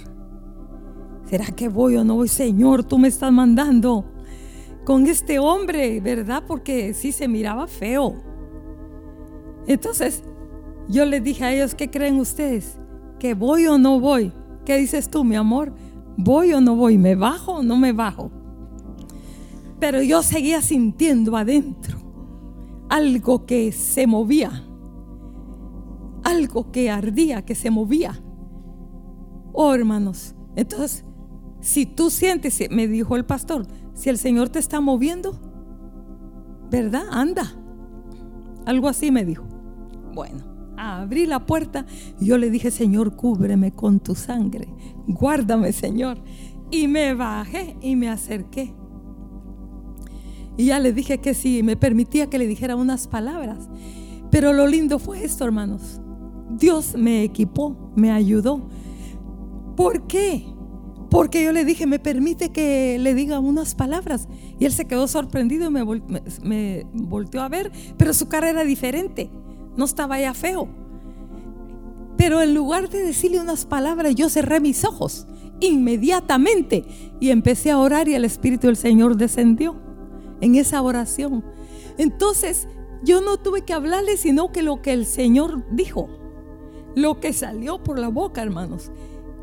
¿Será 1.25 1.45
que 1.45 1.69
voy 1.69 1.97
o 1.97 2.03
no 2.03 2.15
voy? 2.15 2.27
Señor, 2.27 2.83
tú 2.83 2.97
me 2.97 3.07
estás 3.07 3.31
mandando 3.31 4.05
con 4.85 5.07
este 5.07 5.39
hombre, 5.39 5.99
¿verdad? 6.01 6.43
Porque 6.47 6.93
sí 6.93 7.11
se 7.11 7.27
miraba 7.27 7.67
feo. 7.67 8.15
Entonces 9.67 10.23
yo 10.87 11.05
les 11.05 11.23
dije 11.23 11.43
a 11.43 11.53
ellos, 11.53 11.75
¿qué 11.75 11.89
creen 11.89 12.19
ustedes? 12.19 12.79
¿Que 13.19 13.33
voy 13.33 13.67
o 13.67 13.77
no 13.77 13.99
voy? 13.99 14.33
¿Qué 14.65 14.77
dices 14.77 15.09
tú, 15.09 15.23
mi 15.23 15.35
amor? 15.35 15.73
¿Voy 16.17 16.53
o 16.53 16.61
no 16.61 16.75
voy? 16.75 16.97
¿Me 16.97 17.15
bajo 17.15 17.53
o 17.53 17.63
no 17.63 17.77
me 17.77 17.93
bajo? 17.93 18.31
Pero 19.79 20.01
yo 20.01 20.21
seguía 20.23 20.61
sintiendo 20.61 21.35
adentro 21.37 21.99
algo 22.89 23.45
que 23.45 23.71
se 23.71 24.05
movía 24.05 24.67
algo 26.23 26.71
que 26.71 26.89
ardía, 26.89 27.43
que 27.43 27.55
se 27.55 27.69
movía. 27.71 28.21
Oh, 29.53 29.73
hermanos, 29.73 30.35
entonces, 30.55 31.05
si 31.59 31.85
tú 31.85 32.09
sientes, 32.09 32.59
me 32.71 32.87
dijo 32.87 33.15
el 33.15 33.25
pastor, 33.25 33.67
si 34.01 34.09
el 34.09 34.17
Señor 34.17 34.49
te 34.49 34.57
está 34.57 34.81
moviendo, 34.81 35.39
¿verdad? 36.71 37.03
Anda. 37.11 37.53
Algo 38.65 38.87
así 38.87 39.11
me 39.11 39.23
dijo. 39.23 39.43
Bueno, 40.15 40.39
abrí 40.75 41.27
la 41.27 41.45
puerta 41.45 41.85
y 42.19 42.25
yo 42.25 42.39
le 42.39 42.49
dije, 42.49 42.71
Señor, 42.71 43.15
cúbreme 43.15 43.73
con 43.73 43.99
tu 43.99 44.15
sangre. 44.15 44.67
Guárdame, 45.05 45.71
Señor. 45.71 46.17
Y 46.71 46.87
me 46.87 47.13
bajé 47.13 47.77
y 47.79 47.95
me 47.95 48.09
acerqué. 48.09 48.73
Y 50.57 50.65
ya 50.65 50.79
le 50.79 50.93
dije 50.93 51.19
que 51.19 51.35
si 51.35 51.61
me 51.61 51.75
permitía 51.75 52.27
que 52.27 52.39
le 52.39 52.47
dijera 52.47 52.75
unas 52.75 53.07
palabras. 53.07 53.69
Pero 54.31 54.51
lo 54.51 54.65
lindo 54.65 54.97
fue 54.97 55.23
esto, 55.23 55.45
hermanos. 55.45 56.01
Dios 56.49 56.95
me 56.97 57.21
equipó, 57.21 57.93
me 57.95 58.09
ayudó. 58.09 58.67
¿Por 59.75 60.07
qué? 60.07 60.50
Porque 61.11 61.43
yo 61.43 61.51
le 61.51 61.65
dije, 61.65 61.85
me 61.87 61.99
permite 61.99 62.53
que 62.53 62.97
le 62.97 63.13
diga 63.13 63.41
unas 63.41 63.75
palabras. 63.75 64.29
Y 64.57 64.63
él 64.63 64.71
se 64.71 64.85
quedó 64.85 65.09
sorprendido 65.09 65.67
y 65.67 65.69
me, 65.69 65.83
me, 66.41 66.87
volteó 66.93 67.41
a 67.41 67.49
ver, 67.49 67.69
pero 67.97 68.13
su 68.13 68.29
cara 68.29 68.49
era 68.49 68.63
diferente, 68.63 69.29
no 69.75 69.83
estaba 69.83 70.21
ya 70.21 70.33
feo. 70.33 70.69
Pero 72.15 72.41
en 72.41 72.55
lugar 72.55 72.89
de 72.89 73.03
decirle 73.03 73.41
unas 73.41 73.65
palabras, 73.65 74.15
yo 74.15 74.29
cerré 74.29 74.61
mis 74.61 74.85
ojos 74.85 75.27
inmediatamente 75.59 76.85
y 77.19 77.31
empecé 77.31 77.71
a 77.71 77.77
orar 77.77 78.07
y 78.07 78.15
el 78.15 78.23
Espíritu 78.23 78.67
del 78.67 78.77
Señor 78.77 79.17
descendió 79.17 79.75
en 80.39 80.55
esa 80.55 80.81
oración. 80.81 81.43
Entonces 81.97 82.69
yo 83.03 83.19
no 83.19 83.35
tuve 83.35 83.63
que 83.63 83.73
hablarle, 83.73 84.15
sino 84.15 84.53
que 84.53 84.61
lo 84.61 84.81
que 84.81 84.93
el 84.93 85.05
Señor 85.05 85.65
dijo 85.71 86.07
lo 86.95 87.19
que 87.19 87.33
salió 87.33 87.83
por 87.83 87.99
la 87.99 88.07
boca, 88.07 88.41
hermanos. 88.41 88.91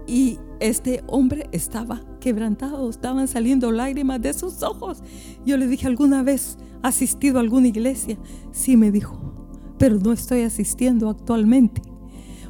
Y 0.06 0.38
este 0.60 1.02
hombre 1.06 1.48
estaba 1.52 2.00
quebrantado, 2.20 2.88
estaban 2.90 3.28
saliendo 3.28 3.72
lágrimas 3.72 4.20
de 4.20 4.32
sus 4.32 4.62
ojos. 4.62 5.02
Yo 5.44 5.56
le 5.56 5.66
dije, 5.66 5.86
¿alguna 5.86 6.22
vez 6.22 6.58
asistido 6.82 7.38
a 7.38 7.40
alguna 7.40 7.68
iglesia? 7.68 8.18
Sí, 8.52 8.76
me 8.76 8.90
dijo, 8.90 9.18
pero 9.78 9.98
no 9.98 10.12
estoy 10.12 10.42
asistiendo 10.42 11.08
actualmente. 11.08 11.82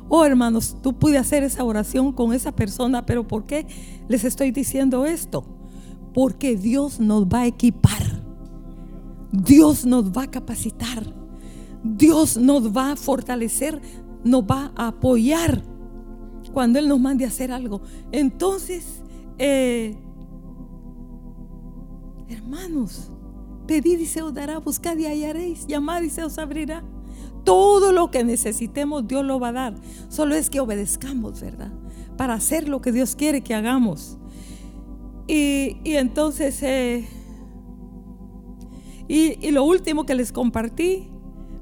Oh, 0.08 0.24
hermanos, 0.24 0.76
tú 0.82 0.98
pude 0.98 1.18
hacer 1.18 1.42
esa 1.42 1.64
oración 1.64 2.12
con 2.12 2.32
esa 2.32 2.52
persona, 2.52 3.04
pero 3.04 3.26
¿por 3.26 3.44
qué 3.44 3.66
les 4.08 4.24
estoy 4.24 4.50
diciendo 4.50 5.04
esto? 5.04 5.44
Porque 6.14 6.56
Dios 6.56 6.98
nos 6.98 7.26
va 7.26 7.40
a 7.40 7.46
equipar. 7.46 8.22
Dios 9.30 9.84
nos 9.84 10.10
va 10.10 10.22
a 10.22 10.30
capacitar. 10.30 11.14
Dios 11.84 12.38
nos 12.38 12.74
va 12.74 12.92
a 12.92 12.96
fortalecer 12.96 13.80
nos 14.24 14.42
va 14.42 14.72
a 14.76 14.88
apoyar 14.88 15.62
cuando 16.52 16.78
Él 16.78 16.88
nos 16.88 17.00
mande 17.00 17.24
a 17.24 17.28
hacer 17.28 17.52
algo. 17.52 17.80
Entonces, 18.12 19.02
eh, 19.38 19.96
hermanos, 22.28 23.10
pedid 23.66 23.98
y 23.98 24.06
se 24.06 24.22
os 24.22 24.34
dará, 24.34 24.58
buscad 24.58 24.96
y 24.96 25.06
hallaréis, 25.06 25.66
llamad 25.66 26.02
y 26.02 26.10
se 26.10 26.24
os 26.24 26.38
abrirá. 26.38 26.84
Todo 27.44 27.92
lo 27.92 28.10
que 28.10 28.24
necesitemos 28.24 29.06
Dios 29.06 29.24
lo 29.24 29.40
va 29.40 29.48
a 29.48 29.52
dar. 29.52 29.74
Solo 30.08 30.34
es 30.34 30.50
que 30.50 30.60
obedezcamos, 30.60 31.40
¿verdad? 31.40 31.72
Para 32.16 32.34
hacer 32.34 32.68
lo 32.68 32.80
que 32.80 32.92
Dios 32.92 33.14
quiere 33.14 33.42
que 33.42 33.54
hagamos. 33.54 34.18
Y, 35.26 35.76
entonces, 35.84 36.62
eh, 36.62 37.06
y, 39.06 39.46
y 39.46 39.50
lo 39.50 39.64
último 39.64 40.04
que 40.04 40.14
les 40.14 40.32
compartí 40.32 41.10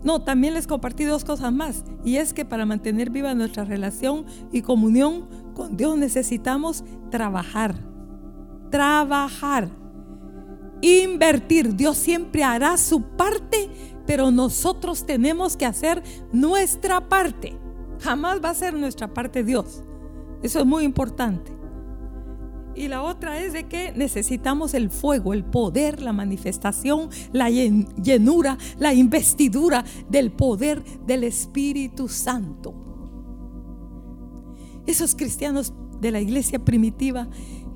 no, 0.07 0.23
también 0.23 0.55
les 0.55 0.69
compartí 0.69 1.03
dos 1.03 1.25
cosas 1.25 1.53
más. 1.53 1.83
Y 2.05 2.19
es 2.19 2.33
que 2.33 2.45
para 2.45 2.65
mantener 2.65 3.11
viva 3.11 3.35
nuestra 3.35 3.65
relación 3.65 4.25
y 4.53 4.63
comunión 4.63 5.27
con 5.53 5.77
Dios 5.77 5.99
necesitamos 5.99 6.85
trabajar. 7.11 7.75
Trabajar. 8.71 9.69
Invertir. 10.81 11.75
Dios 11.75 11.97
siempre 11.97 12.45
hará 12.45 12.77
su 12.77 13.03
parte, 13.03 13.69
pero 14.07 14.31
nosotros 14.31 15.05
tenemos 15.05 15.57
que 15.57 15.67
hacer 15.67 16.05
nuestra 16.33 17.09
parte. 17.09 17.59
Jamás 17.99 18.41
va 18.41 18.51
a 18.51 18.55
ser 18.55 18.75
nuestra 18.75 19.13
parte 19.13 19.43
Dios. 19.43 19.83
Eso 20.41 20.61
es 20.61 20.67
muy 20.67 20.85
importante. 20.85 21.51
Y 22.77 22.89
la 22.89 23.03
otra 23.03 23.41
es 23.41 23.55
de 23.55 23.67
que 23.67 23.93
necesitamos 23.93 24.75
el 24.75 24.91
fuego, 24.91 25.33
el 25.33 25.45
poder, 25.45 26.03
la 26.03 26.13
manifestación, 26.13 27.09
la 27.33 27.49
llenura, 27.49 28.59
la 28.79 28.93
investidura 28.93 29.83
del 30.11 30.31
poder 30.31 30.85
del 31.07 31.25
Espíritu 31.25 32.07
Santo. 32.07 32.75
Esos 34.87 35.15
cristianos 35.15 35.73
de 36.01 36.11
la 36.11 36.21
iglesia 36.21 36.59
primitiva 36.59 37.29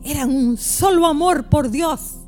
eran 0.05 0.31
un 0.31 0.59
solo 0.59 1.07
amor 1.07 1.49
por 1.49 1.71
Dios. 1.71 2.19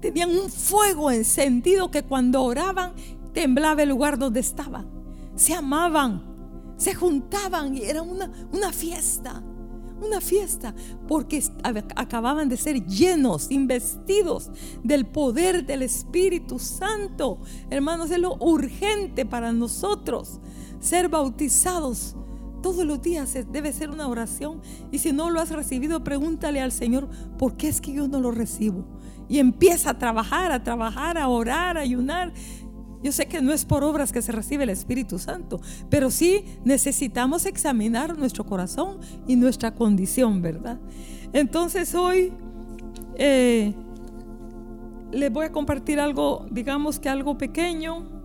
Tenían 0.00 0.30
un 0.30 0.48
fuego 0.48 1.10
encendido 1.10 1.90
que 1.90 2.04
cuando 2.04 2.40
oraban 2.44 2.92
temblaba 3.32 3.82
el 3.82 3.88
lugar 3.88 4.16
donde 4.16 4.38
estaban. 4.38 4.88
Se 5.34 5.54
amaban, 5.54 6.24
se 6.76 6.94
juntaban 6.94 7.76
y 7.76 7.82
era 7.82 8.02
una, 8.02 8.30
una 8.52 8.72
fiesta 8.72 9.42
una 10.00 10.20
fiesta, 10.20 10.74
porque 11.06 11.42
acababan 11.96 12.48
de 12.48 12.56
ser 12.56 12.84
llenos, 12.86 13.50
investidos 13.50 14.50
del 14.82 15.06
poder 15.06 15.66
del 15.66 15.82
Espíritu 15.82 16.58
Santo. 16.58 17.40
Hermanos, 17.70 18.10
es 18.10 18.18
lo 18.18 18.36
urgente 18.40 19.26
para 19.26 19.52
nosotros 19.52 20.40
ser 20.80 21.08
bautizados. 21.08 22.14
Todos 22.62 22.84
los 22.84 23.00
días 23.00 23.36
debe 23.52 23.72
ser 23.72 23.90
una 23.90 24.08
oración. 24.08 24.60
Y 24.90 24.98
si 24.98 25.12
no 25.12 25.30
lo 25.30 25.40
has 25.40 25.50
recibido, 25.50 26.02
pregúntale 26.02 26.60
al 26.60 26.72
Señor, 26.72 27.08
¿por 27.38 27.56
qué 27.56 27.68
es 27.68 27.80
que 27.80 27.92
yo 27.92 28.08
no 28.08 28.20
lo 28.20 28.30
recibo? 28.30 28.84
Y 29.28 29.38
empieza 29.38 29.90
a 29.90 29.98
trabajar, 29.98 30.50
a 30.50 30.64
trabajar, 30.64 31.18
a 31.18 31.28
orar, 31.28 31.76
a 31.76 31.82
ayunar. 31.82 32.32
Yo 33.02 33.12
sé 33.12 33.26
que 33.26 33.40
no 33.40 33.52
es 33.52 33.64
por 33.64 33.84
obras 33.84 34.12
que 34.12 34.22
se 34.22 34.32
recibe 34.32 34.64
el 34.64 34.70
Espíritu 34.70 35.18
Santo, 35.18 35.60
pero 35.88 36.10
sí 36.10 36.44
necesitamos 36.64 37.46
examinar 37.46 38.18
nuestro 38.18 38.44
corazón 38.44 38.98
y 39.26 39.36
nuestra 39.36 39.74
condición, 39.74 40.42
¿verdad? 40.42 40.80
Entonces 41.32 41.94
hoy 41.94 42.32
eh, 43.14 43.74
les 45.12 45.32
voy 45.32 45.46
a 45.46 45.52
compartir 45.52 46.00
algo, 46.00 46.46
digamos 46.50 46.98
que 46.98 47.08
algo 47.08 47.38
pequeño. 47.38 48.16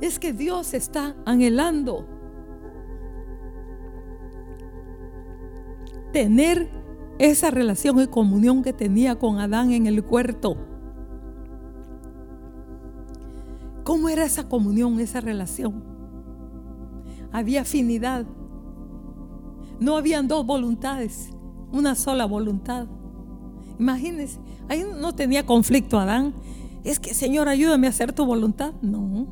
Es 0.00 0.18
que 0.18 0.32
Dios 0.32 0.74
está 0.74 1.16
anhelando 1.24 2.06
tener 6.12 6.70
esa 7.18 7.50
relación 7.50 8.00
y 8.00 8.06
comunión 8.06 8.62
que 8.62 8.72
tenía 8.72 9.16
con 9.16 9.38
Adán 9.40 9.72
en 9.72 9.86
el 9.86 10.00
huerto. 10.00 10.56
¿Cómo 13.88 14.10
era 14.10 14.26
esa 14.26 14.46
comunión, 14.50 15.00
esa 15.00 15.22
relación? 15.22 15.82
Había 17.32 17.62
afinidad. 17.62 18.26
No 19.80 19.96
habían 19.96 20.28
dos 20.28 20.44
voluntades, 20.44 21.30
una 21.72 21.94
sola 21.94 22.26
voluntad. 22.26 22.86
Imagínense, 23.78 24.40
ahí 24.68 24.84
no 25.00 25.14
tenía 25.14 25.46
conflicto 25.46 25.98
Adán. 25.98 26.34
Es 26.84 27.00
que, 27.00 27.14
Señor, 27.14 27.48
ayúdame 27.48 27.86
a 27.86 27.90
hacer 27.90 28.12
tu 28.12 28.26
voluntad. 28.26 28.74
No. 28.82 29.26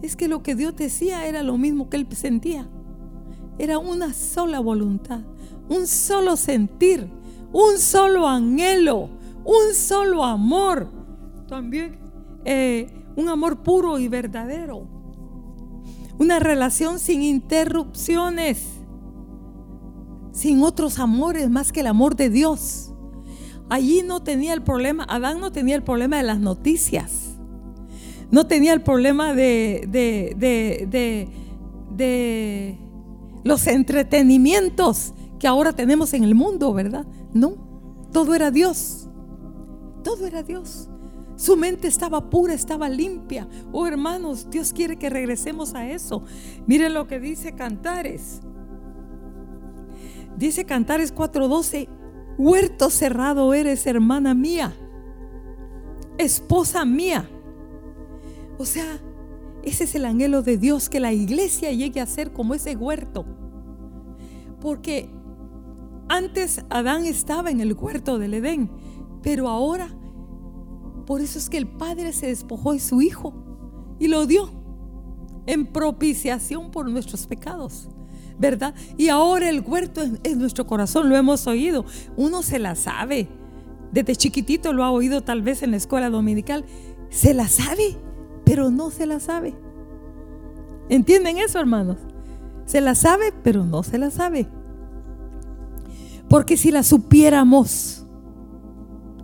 Es 0.00 0.14
que 0.14 0.28
lo 0.28 0.44
que 0.44 0.54
Dios 0.54 0.76
decía 0.76 1.26
era 1.26 1.42
lo 1.42 1.58
mismo 1.58 1.90
que 1.90 1.96
él 1.96 2.06
sentía. 2.12 2.68
Era 3.58 3.78
una 3.80 4.14
sola 4.14 4.60
voluntad, 4.60 5.22
un 5.68 5.88
solo 5.88 6.36
sentir, 6.36 7.10
un 7.52 7.78
solo 7.78 8.28
anhelo, 8.28 9.10
un 9.44 9.74
solo 9.74 10.22
amor. 10.22 10.88
También 11.48 11.98
eh, 12.44 12.92
un 13.16 13.28
amor 13.28 13.62
puro 13.62 13.98
y 13.98 14.08
verdadero. 14.08 14.86
Una 16.18 16.38
relación 16.38 16.98
sin 16.98 17.22
interrupciones, 17.22 18.64
sin 20.32 20.62
otros 20.62 20.98
amores 20.98 21.50
más 21.50 21.72
que 21.72 21.80
el 21.80 21.86
amor 21.86 22.14
de 22.14 22.30
Dios. 22.30 22.92
Allí 23.68 24.02
no 24.02 24.22
tenía 24.22 24.52
el 24.52 24.62
problema, 24.62 25.04
Adán 25.08 25.40
no 25.40 25.50
tenía 25.50 25.74
el 25.74 25.82
problema 25.82 26.18
de 26.18 26.22
las 26.22 26.38
noticias, 26.38 27.36
no 28.30 28.46
tenía 28.46 28.72
el 28.72 28.82
problema 28.82 29.34
de, 29.34 29.86
de, 29.88 30.34
de, 30.38 31.28
de 31.96 32.78
los 33.42 33.66
entretenimientos 33.66 35.14
que 35.38 35.48
ahora 35.48 35.72
tenemos 35.72 36.14
en 36.14 36.22
el 36.22 36.34
mundo, 36.34 36.72
¿verdad? 36.72 37.06
No, 37.32 37.56
todo 38.12 38.34
era 38.34 38.50
Dios, 38.50 39.08
todo 40.04 40.26
era 40.26 40.42
Dios. 40.42 40.88
Su 41.36 41.56
mente 41.56 41.86
estaba 41.86 42.30
pura, 42.30 42.54
estaba 42.54 42.88
limpia. 42.88 43.46
Oh 43.72 43.86
hermanos, 43.86 44.48
Dios 44.50 44.72
quiere 44.72 44.96
que 44.96 45.10
regresemos 45.10 45.74
a 45.74 45.88
eso. 45.88 46.24
Miren 46.66 46.94
lo 46.94 47.06
que 47.06 47.20
dice 47.20 47.54
Cantares. 47.54 48.40
Dice 50.36 50.64
Cantares 50.64 51.14
4:12, 51.14 51.88
huerto 52.38 52.90
cerrado 52.90 53.54
eres, 53.54 53.86
hermana 53.86 54.34
mía, 54.34 54.74
esposa 56.18 56.84
mía. 56.84 57.28
O 58.58 58.64
sea, 58.64 58.98
ese 59.62 59.84
es 59.84 59.94
el 59.94 60.04
anhelo 60.04 60.42
de 60.42 60.56
Dios, 60.56 60.88
que 60.88 61.00
la 61.00 61.12
iglesia 61.12 61.72
llegue 61.72 62.00
a 62.00 62.06
ser 62.06 62.32
como 62.32 62.54
ese 62.54 62.76
huerto. 62.76 63.24
Porque 64.60 65.10
antes 66.08 66.64
Adán 66.70 67.04
estaba 67.04 67.50
en 67.50 67.60
el 67.60 67.74
huerto 67.74 68.18
del 68.18 68.34
Edén, 68.34 68.70
pero 69.22 69.48
ahora 69.48 69.95
por 71.06 71.20
eso 71.20 71.38
es 71.38 71.48
que 71.48 71.56
el 71.56 71.68
Padre 71.68 72.12
se 72.12 72.26
despojó 72.26 72.72
de 72.72 72.80
su 72.80 73.00
Hijo 73.00 73.32
y 73.98 74.08
lo 74.08 74.26
dio 74.26 74.50
en 75.46 75.66
propiciación 75.66 76.70
por 76.70 76.90
nuestros 76.90 77.26
pecados. 77.26 77.88
¿Verdad? 78.38 78.74
Y 78.98 79.08
ahora 79.08 79.48
el 79.48 79.60
huerto 79.60 80.02
es, 80.22 80.36
nuestro 80.36 80.66
corazón, 80.66 81.08
lo 81.08 81.16
hemos 81.16 81.46
oído. 81.46 81.86
Uno 82.16 82.42
se 82.42 82.58
la 82.58 82.74
sabe. 82.74 83.28
Desde 83.92 84.14
chiquitito 84.14 84.74
lo 84.74 84.84
ha 84.84 84.90
oído 84.90 85.22
tal 85.22 85.40
vez 85.40 85.62
en 85.62 85.70
la 85.70 85.78
escuela 85.78 86.10
dominical. 86.10 86.66
Se 87.08 87.32
la 87.32 87.48
sabe, 87.48 87.96
pero 88.44 88.70
no 88.70 88.90
se 88.90 89.06
la 89.06 89.20
sabe. 89.20 89.54
¿Entienden 90.90 91.38
eso, 91.38 91.58
hermanos? 91.58 91.96
Se 92.66 92.82
la 92.82 92.94
sabe, 92.94 93.32
pero 93.42 93.64
no 93.64 93.82
se 93.82 93.96
la 93.96 94.10
sabe. 94.10 94.48
Porque 96.28 96.58
si 96.58 96.70
la 96.70 96.82
supiéramos, 96.82 98.04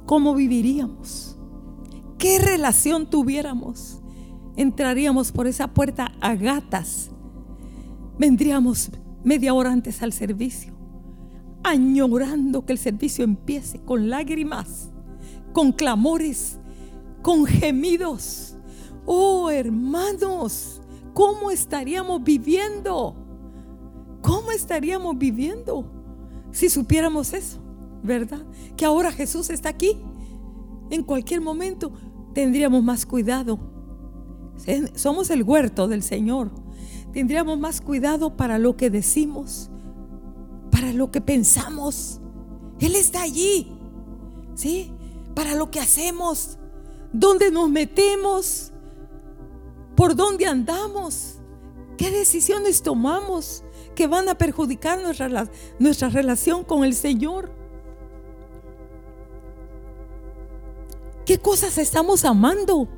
¿cómo 0.06 0.34
viviríamos? 0.34 1.31
Qué 2.22 2.38
relación 2.38 3.10
tuviéramos, 3.10 4.00
entraríamos 4.54 5.32
por 5.32 5.48
esa 5.48 5.74
puerta 5.74 6.12
a 6.20 6.36
gatas. 6.36 7.10
Vendríamos 8.16 8.92
media 9.24 9.52
hora 9.52 9.72
antes 9.72 10.02
al 10.02 10.12
servicio, 10.12 10.72
añorando 11.64 12.64
que 12.64 12.74
el 12.74 12.78
servicio 12.78 13.24
empiece 13.24 13.80
con 13.80 14.08
lágrimas, 14.08 14.92
con 15.52 15.72
clamores, 15.72 16.60
con 17.22 17.44
gemidos. 17.44 18.56
Oh 19.04 19.50
hermanos, 19.50 20.80
¿cómo 21.14 21.50
estaríamos 21.50 22.22
viviendo? 22.22 23.16
¿Cómo 24.20 24.52
estaríamos 24.52 25.18
viviendo 25.18 25.90
si 26.52 26.70
supiéramos 26.70 27.32
eso? 27.32 27.58
¿Verdad? 28.04 28.46
Que 28.76 28.84
ahora 28.84 29.10
Jesús 29.10 29.50
está 29.50 29.70
aquí. 29.70 30.00
En 30.90 31.02
cualquier 31.02 31.40
momento 31.40 31.90
tendríamos 32.32 32.82
más 32.82 33.06
cuidado. 33.06 33.58
Somos 34.94 35.30
el 35.30 35.42
huerto 35.42 35.88
del 35.88 36.02
Señor. 36.02 36.50
Tendríamos 37.12 37.58
más 37.58 37.80
cuidado 37.80 38.36
para 38.36 38.58
lo 38.58 38.76
que 38.76 38.90
decimos, 38.90 39.70
para 40.70 40.92
lo 40.92 41.10
que 41.10 41.20
pensamos. 41.20 42.20
Él 42.80 42.96
está 42.96 43.22
allí. 43.22 43.78
¿Sí? 44.54 44.92
Para 45.34 45.54
lo 45.54 45.70
que 45.70 45.80
hacemos, 45.80 46.58
dónde 47.12 47.50
nos 47.50 47.70
metemos, 47.70 48.72
por 49.96 50.14
dónde 50.14 50.46
andamos, 50.46 51.36
qué 51.96 52.10
decisiones 52.10 52.82
tomamos 52.82 53.64
que 53.94 54.06
van 54.06 54.28
a 54.28 54.36
perjudicar 54.36 55.00
nuestra, 55.00 55.48
nuestra 55.78 56.08
relación 56.08 56.64
con 56.64 56.84
el 56.84 56.94
Señor. 56.94 57.61
¿Qué 61.24 61.38
cosas 61.38 61.78
estamos 61.78 62.24
amando? 62.24 62.88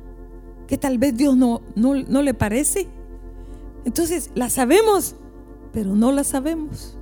Que 0.67 0.77
tal 0.77 0.97
vez 0.97 1.15
Dios 1.15 1.37
no, 1.37 1.61
no, 1.75 2.21
le 2.21 2.33
parece. 2.33 2.87
Entonces, 3.85 4.31
las 4.33 4.53
sabemos, 4.53 5.15
pero 5.71 5.95
no 5.95 6.11
las 6.11 6.27
sabemos. 6.27 6.97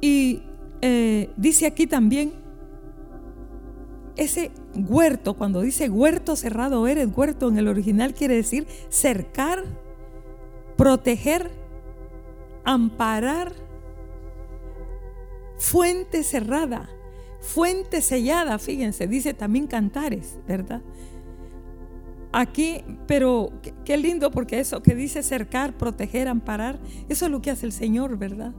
Y 0.00 0.42
eh, 0.80 1.30
dice 1.36 1.66
aquí 1.66 1.86
también, 1.86 2.32
ese 4.16 4.50
huerto, 4.74 5.34
cuando 5.34 5.60
dice 5.60 5.88
huerto 5.90 6.34
cerrado 6.34 6.86
eres, 6.86 7.08
huerto 7.14 7.48
en 7.48 7.58
el 7.58 7.68
original 7.68 8.14
quiere 8.14 8.36
decir 8.36 8.66
cercar, 8.88 9.64
proteger, 10.76 11.50
amparar, 12.64 13.52
fuente 15.58 16.24
cerrada 16.24 16.88
fuente 17.42 18.00
sellada, 18.00 18.58
fíjense, 18.58 19.06
dice 19.06 19.34
también 19.34 19.66
cantares, 19.66 20.38
¿verdad? 20.46 20.80
Aquí, 22.32 22.82
pero 23.06 23.52
qué, 23.84 23.96
lindo 23.98 24.30
porque 24.30 24.58
eso 24.58 24.82
que 24.82 24.94
dice 24.94 25.22
cercar, 25.22 25.76
proteger, 25.76 26.28
amparar, 26.28 26.80
eso 27.10 27.26
es 27.26 27.30
lo 27.30 27.42
que 27.42 27.50
hace 27.50 27.66
el 27.66 27.72
Señor, 27.72 28.16
¿verdad? 28.16 28.54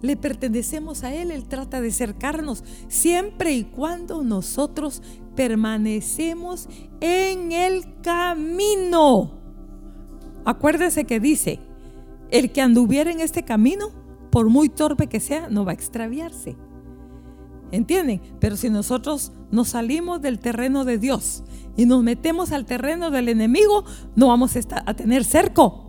Le 0.00 0.16
pertenecemos 0.16 1.02
a 1.04 1.12
Él, 1.12 1.32
Él 1.32 1.44
trata 1.44 1.80
de 1.80 1.90
cercarnos 1.90 2.64
siempre 2.86 3.52
y 3.52 3.64
cuando 3.64 4.22
nosotros 4.22 5.02
permanecemos 5.34 6.68
en 7.00 7.52
el 7.52 8.00
camino. 8.00 9.38
Acuérdese 10.44 11.04
que 11.04 11.20
dice, 11.20 11.58
el 12.30 12.52
que 12.52 12.62
anduviera 12.62 13.10
en 13.10 13.20
este 13.20 13.42
camino, 13.42 13.90
por 14.30 14.48
muy 14.48 14.68
torpe 14.68 15.08
que 15.08 15.20
sea, 15.20 15.48
no 15.50 15.64
va 15.64 15.72
a 15.72 15.74
extraviarse. 15.74 16.56
¿Entienden? 17.70 18.20
Pero 18.40 18.56
si 18.56 18.70
nosotros 18.70 19.32
nos 19.50 19.70
salimos 19.70 20.22
del 20.22 20.38
terreno 20.38 20.84
de 20.84 20.98
Dios 20.98 21.44
y 21.76 21.86
nos 21.86 22.02
metemos 22.02 22.52
al 22.52 22.64
terreno 22.64 23.10
del 23.10 23.28
enemigo, 23.28 23.84
no 24.16 24.28
vamos 24.28 24.56
a, 24.56 24.94
tener 24.94 25.24
cerco. 25.24 25.84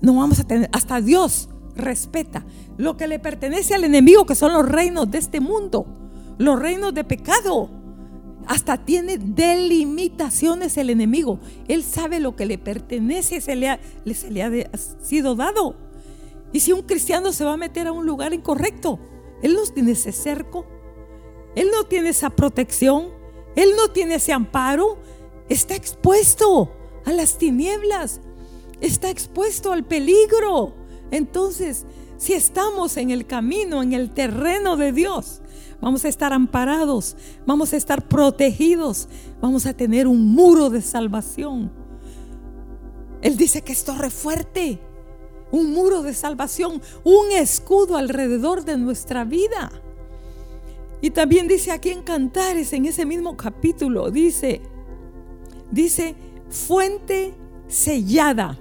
No 0.00 0.14
vamos 0.14 0.40
a 0.40 0.44
tener, 0.44 0.70
hasta 0.72 1.00
Dios 1.00 1.50
respeta. 1.74 2.44
Lo 2.78 2.96
que 2.96 3.06
le 3.06 3.18
pertenece 3.18 3.74
al 3.74 3.84
enemigo, 3.84 4.24
que 4.24 4.34
son 4.34 4.52
los 4.52 4.66
reinos 4.66 5.10
de 5.10 5.18
este 5.18 5.40
mundo, 5.40 5.86
los 6.38 6.58
reinos 6.58 6.94
de 6.94 7.04
pecado. 7.04 7.70
Hasta 8.46 8.78
tiene 8.78 9.18
delimitaciones 9.18 10.78
el 10.78 10.88
enemigo. 10.88 11.38
Él 11.68 11.84
sabe 11.84 12.18
lo 12.18 12.34
que 12.34 12.46
le 12.46 12.56
pertenece, 12.56 13.42
se 13.42 13.54
le 13.54 13.68
ha, 13.68 13.78
se 14.14 14.30
le 14.30 14.42
ha 14.42 14.50
sido 15.02 15.34
dado. 15.34 15.76
Y 16.52 16.60
si 16.60 16.72
un 16.72 16.82
cristiano 16.82 17.32
se 17.32 17.44
va 17.44 17.52
a 17.52 17.56
meter 17.58 17.86
a 17.86 17.92
un 17.92 18.06
lugar 18.06 18.32
incorrecto, 18.32 18.98
él 19.42 19.54
no 19.54 19.62
tiene 19.64 19.92
ese 19.92 20.12
cerco, 20.12 20.66
él 21.54 21.70
no 21.74 21.84
tiene 21.84 22.10
esa 22.10 22.30
protección, 22.30 23.08
él 23.56 23.70
no 23.76 23.88
tiene 23.88 24.16
ese 24.16 24.32
amparo, 24.32 24.98
está 25.48 25.74
expuesto 25.74 26.72
a 27.04 27.12
las 27.12 27.38
tinieblas, 27.38 28.20
está 28.80 29.10
expuesto 29.10 29.72
al 29.72 29.84
peligro. 29.84 30.74
Entonces, 31.10 31.86
si 32.16 32.34
estamos 32.34 32.96
en 32.96 33.10
el 33.10 33.26
camino, 33.26 33.82
en 33.82 33.92
el 33.92 34.10
terreno 34.10 34.76
de 34.76 34.92
Dios, 34.92 35.40
vamos 35.80 36.04
a 36.04 36.08
estar 36.08 36.32
amparados, 36.32 37.16
vamos 37.46 37.72
a 37.72 37.76
estar 37.76 38.06
protegidos, 38.06 39.08
vamos 39.40 39.66
a 39.66 39.74
tener 39.74 40.06
un 40.06 40.32
muro 40.32 40.70
de 40.70 40.82
salvación. 40.82 41.72
Él 43.22 43.36
dice 43.36 43.62
que 43.62 43.72
es 43.72 43.84
torre 43.84 44.10
fuerte, 44.10 44.80
un 45.52 45.72
muro 45.72 46.02
de 46.02 46.14
salvación, 46.14 46.80
un 47.04 47.32
escudo 47.32 47.96
alrededor 47.96 48.64
de 48.64 48.76
nuestra 48.76 49.24
vida. 49.24 49.70
Y 51.00 51.10
también 51.10 51.48
dice 51.48 51.72
aquí 51.72 51.90
en 51.90 52.02
Cantares, 52.02 52.72
en 52.72 52.84
ese 52.84 53.06
mismo 53.06 53.36
capítulo, 53.36 54.10
dice, 54.10 54.60
dice, 55.70 56.14
fuente 56.48 57.34
sellada. 57.68 58.58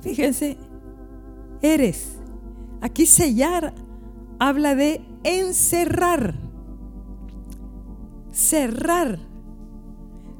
Fíjense, 0.00 0.56
eres. 1.60 2.18
Aquí 2.80 3.06
sellar 3.06 3.74
habla 4.38 4.74
de 4.74 5.04
encerrar, 5.24 6.34
cerrar, 8.32 9.18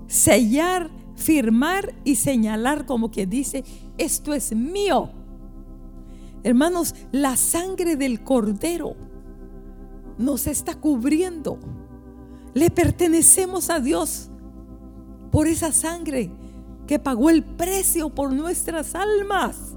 sellar, 0.07 0.88
firmar 1.18 1.94
y 2.04 2.14
señalar 2.14 2.87
como 2.87 3.11
que 3.11 3.26
dice, 3.26 3.64
esto 3.98 4.33
es 4.33 4.54
mío. 4.54 5.11
Hermanos, 6.44 6.94
la 7.11 7.37
sangre 7.37 7.96
del 7.96 8.22
cordero 8.22 8.94
nos 10.16 10.46
está 10.46 10.76
cubriendo. 10.76 11.59
Le 12.54 12.70
pertenecemos 12.70 13.68
a 13.68 13.81
Dios 13.81 14.31
por 15.31 15.48
esa 15.48 15.72
sangre 15.72 16.31
que 16.87 16.98
pagó 16.98 17.31
el 17.31 17.44
precio 17.44 18.14
por 18.14 18.33
nuestras 18.33 18.94
almas. 18.94 19.76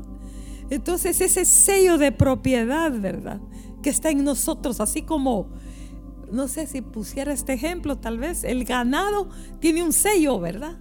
Entonces 0.69 1.19
ese 1.19 1.43
sello 1.43 1.97
de 1.97 2.11
propiedad, 2.11 2.91
¿verdad? 2.97 3.41
Que 3.81 3.89
está 3.89 4.11
en 4.11 4.23
nosotros, 4.23 4.79
así 4.79 5.01
como, 5.01 5.49
no 6.31 6.47
sé 6.47 6.67
si 6.67 6.81
pusiera 6.81 7.33
este 7.33 7.53
ejemplo, 7.53 7.97
tal 7.97 8.19
vez 8.19 8.43
el 8.43 8.63
ganado 8.63 9.27
tiene 9.59 9.83
un 9.83 9.91
sello, 9.91 10.39
¿verdad? 10.39 10.77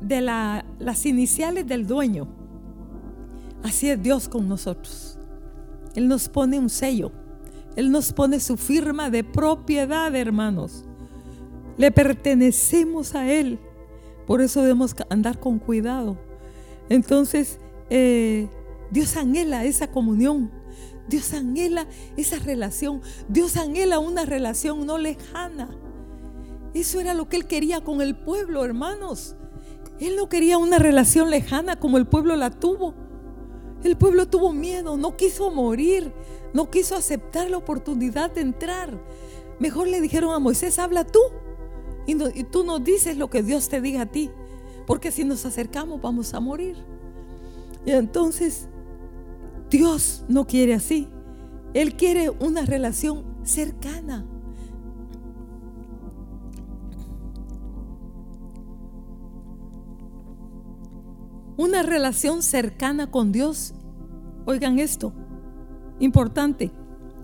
De 0.00 0.20
las 0.20 1.06
iniciales 1.06 1.66
del 1.66 1.86
dueño. 1.86 2.28
Así 3.62 3.90
es 3.90 4.02
Dios 4.02 4.28
con 4.28 4.48
nosotros. 4.48 5.18
Él 5.94 6.08
nos 6.08 6.28
pone 6.28 6.58
un 6.58 6.70
sello. 6.70 7.12
Él 7.76 7.90
nos 7.90 8.12
pone 8.12 8.40
su 8.40 8.56
firma 8.56 9.10
de 9.10 9.24
propiedad, 9.24 10.14
hermanos. 10.14 10.84
Le 11.76 11.90
pertenecemos 11.90 13.14
a 13.14 13.30
Él. 13.30 13.58
Por 14.26 14.40
eso 14.40 14.60
debemos 14.60 14.94
andar 15.08 15.38
con 15.40 15.58
cuidado. 15.58 16.18
Entonces, 16.88 17.58
eh, 17.90 18.48
Dios 18.90 19.16
anhela 19.16 19.64
esa 19.64 19.90
comunión. 19.90 20.50
Dios 21.08 21.32
anhela 21.34 21.86
esa 22.16 22.38
relación. 22.38 23.00
Dios 23.28 23.56
anhela 23.56 23.98
una 23.98 24.24
relación 24.24 24.86
no 24.86 24.98
lejana. 24.98 25.70
Eso 26.74 27.00
era 27.00 27.14
lo 27.14 27.28
que 27.28 27.36
Él 27.36 27.46
quería 27.46 27.80
con 27.82 28.00
el 28.00 28.16
pueblo, 28.16 28.64
hermanos. 28.64 29.36
Él 30.00 30.16
no 30.16 30.28
quería 30.28 30.56
una 30.56 30.78
relación 30.78 31.30
lejana 31.30 31.78
como 31.78 31.98
el 31.98 32.06
pueblo 32.06 32.34
la 32.34 32.50
tuvo. 32.50 32.94
El 33.84 33.96
pueblo 33.96 34.28
tuvo 34.28 34.52
miedo, 34.52 34.96
no 34.96 35.16
quiso 35.16 35.50
morir, 35.50 36.12
no 36.52 36.70
quiso 36.70 36.96
aceptar 36.96 37.50
la 37.50 37.58
oportunidad 37.58 38.30
de 38.30 38.40
entrar. 38.40 38.98
Mejor 39.58 39.88
le 39.88 40.00
dijeron 40.00 40.32
a 40.34 40.38
Moisés, 40.38 40.78
habla 40.78 41.04
tú. 41.04 41.20
Y, 42.06 42.44
tú 42.44 42.64
nos 42.64 42.82
dices 42.82 43.18
lo 43.18 43.28
que 43.28 43.42
Dios 43.42 43.68
te 43.68 43.80
diga 43.80 44.02
a 44.02 44.06
ti. 44.06 44.30
Porque 44.86 45.12
si 45.12 45.24
nos 45.24 45.44
acercamos 45.44 46.00
vamos 46.00 46.34
a 46.34 46.40
morir. 46.40 46.76
Y 47.84 47.92
entonces 47.92 48.68
Dios 49.68 50.24
no 50.28 50.46
quiere 50.46 50.74
así. 50.74 51.08
Él 51.74 51.94
quiere 51.94 52.30
una 52.30 52.64
relación 52.64 53.24
cercana. 53.44 54.26
Una 61.60 61.82
relación 61.82 62.42
cercana 62.42 63.10
con 63.10 63.32
Dios, 63.32 63.74
oigan 64.46 64.78
esto, 64.78 65.12
importante, 65.98 66.70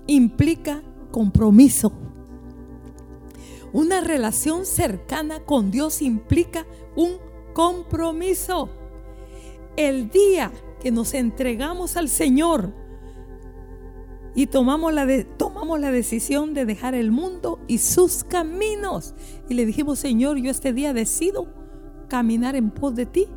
implica 0.06 0.82
compromiso. 1.10 1.90
Una 3.72 4.02
relación 4.02 4.66
cercana 4.66 5.40
con 5.40 5.70
Dios 5.70 6.02
implica 6.02 6.66
un 6.96 7.12
compromiso. 7.54 8.68
El 9.74 10.10
día 10.10 10.52
que 10.82 10.90
nos 10.90 11.14
entregamos 11.14 11.96
al 11.96 12.10
Señor 12.10 12.74
y 14.34 14.48
tomamos 14.48 14.92
la, 14.92 15.06
tomamos 15.38 15.80
la 15.80 15.90
decisión 15.90 16.52
de 16.52 16.66
dejar 16.66 16.94
el 16.94 17.10
mundo 17.10 17.58
y 17.68 17.78
sus 17.78 18.22
caminos. 18.22 19.14
Y 19.48 19.54
le 19.54 19.64
dijimos, 19.64 19.98
Señor, 19.98 20.36
yo 20.36 20.50
este 20.50 20.74
día 20.74 20.92
decido 20.92 21.48
caminar 22.08 22.54
en 22.54 22.70
pos 22.70 22.94
de 22.94 23.06
ti, 23.06 23.28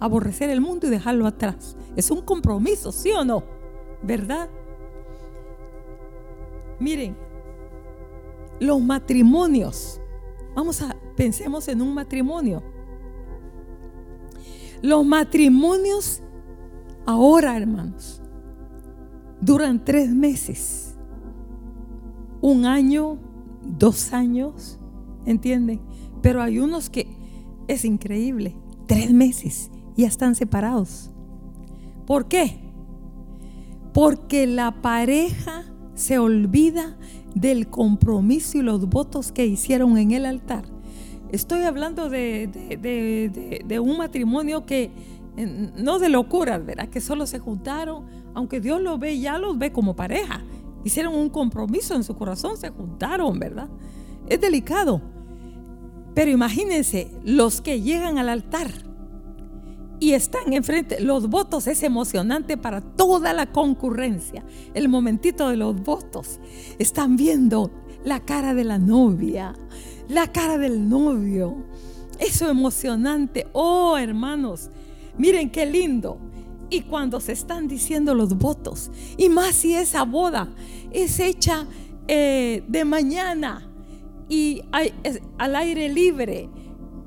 aborrecer 0.00 0.50
el 0.50 0.60
mundo 0.60 0.86
y 0.86 0.90
dejarlo 0.90 1.26
atrás. 1.26 1.76
Es 1.96 2.10
un 2.10 2.22
compromiso, 2.22 2.92
¿sí 2.92 3.10
o 3.12 3.24
no? 3.24 3.42
¿Verdad? 4.02 4.48
Miren, 6.80 7.16
los 8.60 8.80
matrimonios, 8.80 10.00
vamos 10.54 10.82
a, 10.82 10.96
pensemos 11.16 11.68
en 11.68 11.82
un 11.82 11.94
matrimonio. 11.94 12.62
Los 14.80 15.04
matrimonios 15.04 16.22
Ahora, 17.08 17.56
hermanos, 17.56 18.20
duran 19.40 19.82
tres 19.82 20.10
meses, 20.10 20.94
un 22.42 22.66
año, 22.66 23.18
dos 23.62 24.12
años, 24.12 24.78
¿entienden? 25.24 25.80
Pero 26.20 26.42
hay 26.42 26.58
unos 26.58 26.90
que 26.90 27.08
es 27.66 27.86
increíble, 27.86 28.58
tres 28.86 29.10
meses, 29.10 29.70
ya 29.98 30.06
están 30.06 30.34
separados. 30.34 31.10
¿Por 32.06 32.28
qué? 32.28 32.60
Porque 33.92 34.46
la 34.46 34.80
pareja 34.80 35.64
se 35.94 36.18
olvida 36.18 36.96
del 37.34 37.68
compromiso 37.68 38.58
y 38.58 38.62
los 38.62 38.88
votos 38.88 39.32
que 39.32 39.46
hicieron 39.46 39.98
en 39.98 40.12
el 40.12 40.24
altar. 40.24 40.64
Estoy 41.30 41.62
hablando 41.62 42.08
de, 42.08 42.48
de 43.66 43.80
un 43.80 43.98
matrimonio 43.98 44.64
que 44.64 44.90
no 45.76 45.98
de 45.98 46.08
locura, 46.08 46.58
¿verdad? 46.58 46.88
Que 46.88 47.00
solo 47.00 47.26
se 47.26 47.38
juntaron, 47.38 48.04
aunque 48.34 48.60
Dios 48.60 48.80
los 48.80 48.98
ve, 48.98 49.18
ya 49.18 49.38
los 49.38 49.58
ve 49.58 49.72
como 49.72 49.94
pareja. 49.94 50.42
Hicieron 50.84 51.14
un 51.14 51.28
compromiso 51.28 51.94
en 51.94 52.04
su 52.04 52.14
corazón, 52.16 52.56
se 52.56 52.70
juntaron, 52.70 53.38
¿verdad? 53.38 53.68
Es 54.28 54.40
delicado. 54.40 55.02
Pero 56.14 56.30
imagínense, 56.30 57.10
los 57.24 57.60
que 57.60 57.80
llegan 57.80 58.18
al 58.18 58.28
altar 58.28 58.87
y 60.00 60.12
están 60.12 60.52
enfrente, 60.52 61.00
los 61.00 61.28
votos 61.28 61.66
es 61.66 61.82
emocionante 61.82 62.56
para 62.56 62.80
toda 62.80 63.32
la 63.32 63.46
concurrencia. 63.46 64.44
El 64.74 64.88
momentito 64.88 65.48
de 65.48 65.56
los 65.56 65.82
votos. 65.82 66.38
Están 66.78 67.16
viendo 67.16 67.70
la 68.04 68.20
cara 68.20 68.54
de 68.54 68.64
la 68.64 68.78
novia, 68.78 69.54
la 70.08 70.30
cara 70.30 70.58
del 70.58 70.88
novio. 70.88 71.64
Eso 72.18 72.48
emocionante. 72.48 73.46
Oh, 73.52 73.96
hermanos, 73.96 74.70
Miren 75.18 75.50
qué 75.50 75.66
lindo. 75.66 76.18
Y 76.70 76.82
cuando 76.82 77.20
se 77.20 77.32
están 77.32 77.66
diciendo 77.66 78.14
los 78.14 78.36
votos, 78.36 78.90
y 79.16 79.28
más 79.28 79.54
si 79.54 79.74
esa 79.74 80.04
boda 80.04 80.48
es 80.92 81.18
hecha 81.18 81.66
eh, 82.06 82.62
de 82.68 82.84
mañana 82.84 83.66
y 84.28 84.62
al 85.38 85.56
aire 85.56 85.88
libre 85.88 86.48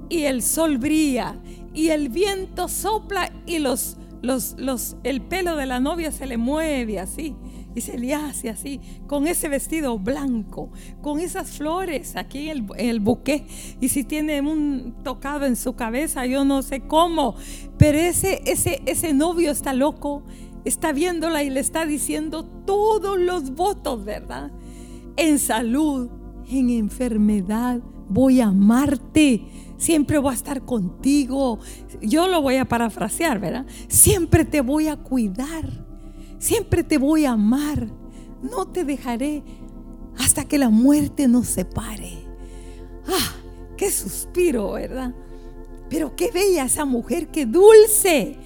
y 0.09 0.23
el 0.23 0.41
sol 0.41 0.79
brilla 0.79 1.39
y 1.73 1.89
el 1.89 2.09
viento 2.09 2.67
sopla 2.67 3.31
y 3.45 3.59
los, 3.59 3.97
los, 4.21 4.55
los, 4.57 4.97
el 5.03 5.21
pelo 5.21 5.55
de 5.55 5.65
la 5.65 5.79
novia 5.79 6.11
se 6.11 6.25
le 6.25 6.37
mueve 6.37 6.99
así 6.99 7.35
y 7.73 7.81
se 7.81 7.97
le 7.97 8.13
hace 8.13 8.49
así, 8.49 8.81
con 9.07 9.27
ese 9.27 9.47
vestido 9.47 9.97
blanco, 9.97 10.71
con 11.01 11.19
esas 11.19 11.51
flores 11.51 12.15
aquí 12.15 12.49
en 12.49 12.67
el, 12.77 12.99
buque. 12.99 13.45
Y 13.79 13.89
si 13.89 14.03
tiene 14.03 14.41
un 14.41 14.95
tocado 15.03 15.45
en 15.45 15.55
su 15.55 15.75
cabeza, 15.75 16.25
yo 16.25 16.43
no 16.43 16.61
sé 16.63 16.81
cómo, 16.81 17.35
pero 17.77 17.97
ese, 17.97 18.41
ese, 18.45 18.81
ese 18.85 19.13
novio 19.13 19.51
está 19.51 19.73
loco, 19.73 20.23
está 20.65 20.91
viéndola 20.91 21.43
y 21.43 21.49
le 21.49 21.59
está 21.59 21.85
diciendo 21.85 22.43
todos 22.43 23.17
los 23.17 23.55
votos, 23.55 24.03
¿verdad? 24.03 24.51
En 25.15 25.39
salud, 25.39 26.09
en 26.49 26.69
enfermedad, 26.69 27.81
voy 28.09 28.41
a 28.41 28.47
amarte. 28.47 29.45
Siempre 29.81 30.19
voy 30.19 30.31
a 30.31 30.35
estar 30.35 30.63
contigo. 30.63 31.59
Yo 32.01 32.27
lo 32.27 32.41
voy 32.41 32.55
a 32.55 32.65
parafrasear, 32.65 33.39
¿verdad? 33.39 33.65
Siempre 33.89 34.45
te 34.45 34.61
voy 34.61 34.87
a 34.87 34.95
cuidar 34.95 35.91
Siempre 36.41 36.83
te 36.83 36.97
voy 36.97 37.25
a 37.25 37.33
amar. 37.33 37.87
No 38.41 38.67
te 38.67 38.83
dejaré 38.83 39.43
hasta 40.17 40.43
que 40.43 40.57
la 40.57 40.69
muerte 40.69 41.27
nos 41.27 41.45
separe. 41.45 42.25
Ah, 43.07 43.35
qué 43.77 43.91
suspiro, 43.91 44.71
¿verdad? 44.71 45.13
Pero 45.87 46.15
qué 46.15 46.31
bella 46.31 46.65
esa 46.65 46.83
mujer, 46.83 47.27
qué 47.27 47.45
dulce. 47.45 48.39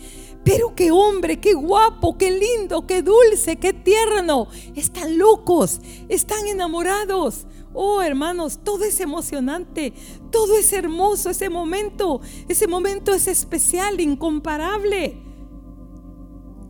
Pero 0.44 0.76
qué 0.76 0.92
hombre, 0.92 1.40
qué 1.40 1.54
guapo, 1.54 2.18
qué 2.18 2.32
lindo, 2.32 2.86
qué 2.86 3.02
dulce, 3.02 3.56
qué 3.56 3.72
tierno. 3.72 4.50
Están 4.76 5.18
locos, 5.18 5.80
están 6.10 6.46
enamorados. 6.48 7.48
Oh, 7.78 8.02
hermanos, 8.02 8.60
todo 8.64 8.86
es 8.86 9.02
emocionante, 9.02 9.92
todo 10.32 10.56
es 10.56 10.72
hermoso, 10.72 11.30
ese 11.30 11.50
momento, 11.50 12.22
ese 12.48 12.68
momento 12.68 13.14
es 13.14 13.28
especial, 13.28 14.00
incomparable. 14.00 15.18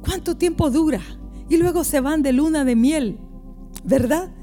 ¿Cuánto 0.02 0.36
tiempo 0.36 0.72
dura? 0.72 1.02
Y 1.48 1.58
luego 1.58 1.84
se 1.84 2.02
van 2.02 2.24
de 2.24 2.34
luna 2.34 2.66
de 2.66 2.76
miel, 2.76 3.20
¿verdad? 3.84 4.34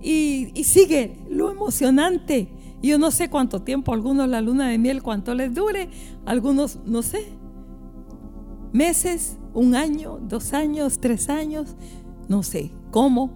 Y, 0.00 0.52
sigue 0.62 1.18
lo 1.28 1.50
emocionante. 1.50 2.48
Yo 2.80 2.96
no 2.96 3.10
sé 3.10 3.28
cuánto 3.28 3.62
tiempo, 3.62 3.92
algunos 3.92 4.28
la 4.28 4.40
luna 4.40 4.68
de 4.68 4.78
miel, 4.78 5.02
cuánto 5.02 5.34
les 5.34 5.52
dure, 5.52 5.88
algunos 6.26 6.78
no 6.84 7.02
sé, 7.02 7.26
meses, 8.72 9.36
un 9.52 9.74
año, 9.74 10.20
dos 10.22 10.52
años, 10.52 11.00
tres 11.00 11.28
años, 11.28 11.74
no 12.28 12.44
sé 12.44 12.70
cómo, 12.92 13.32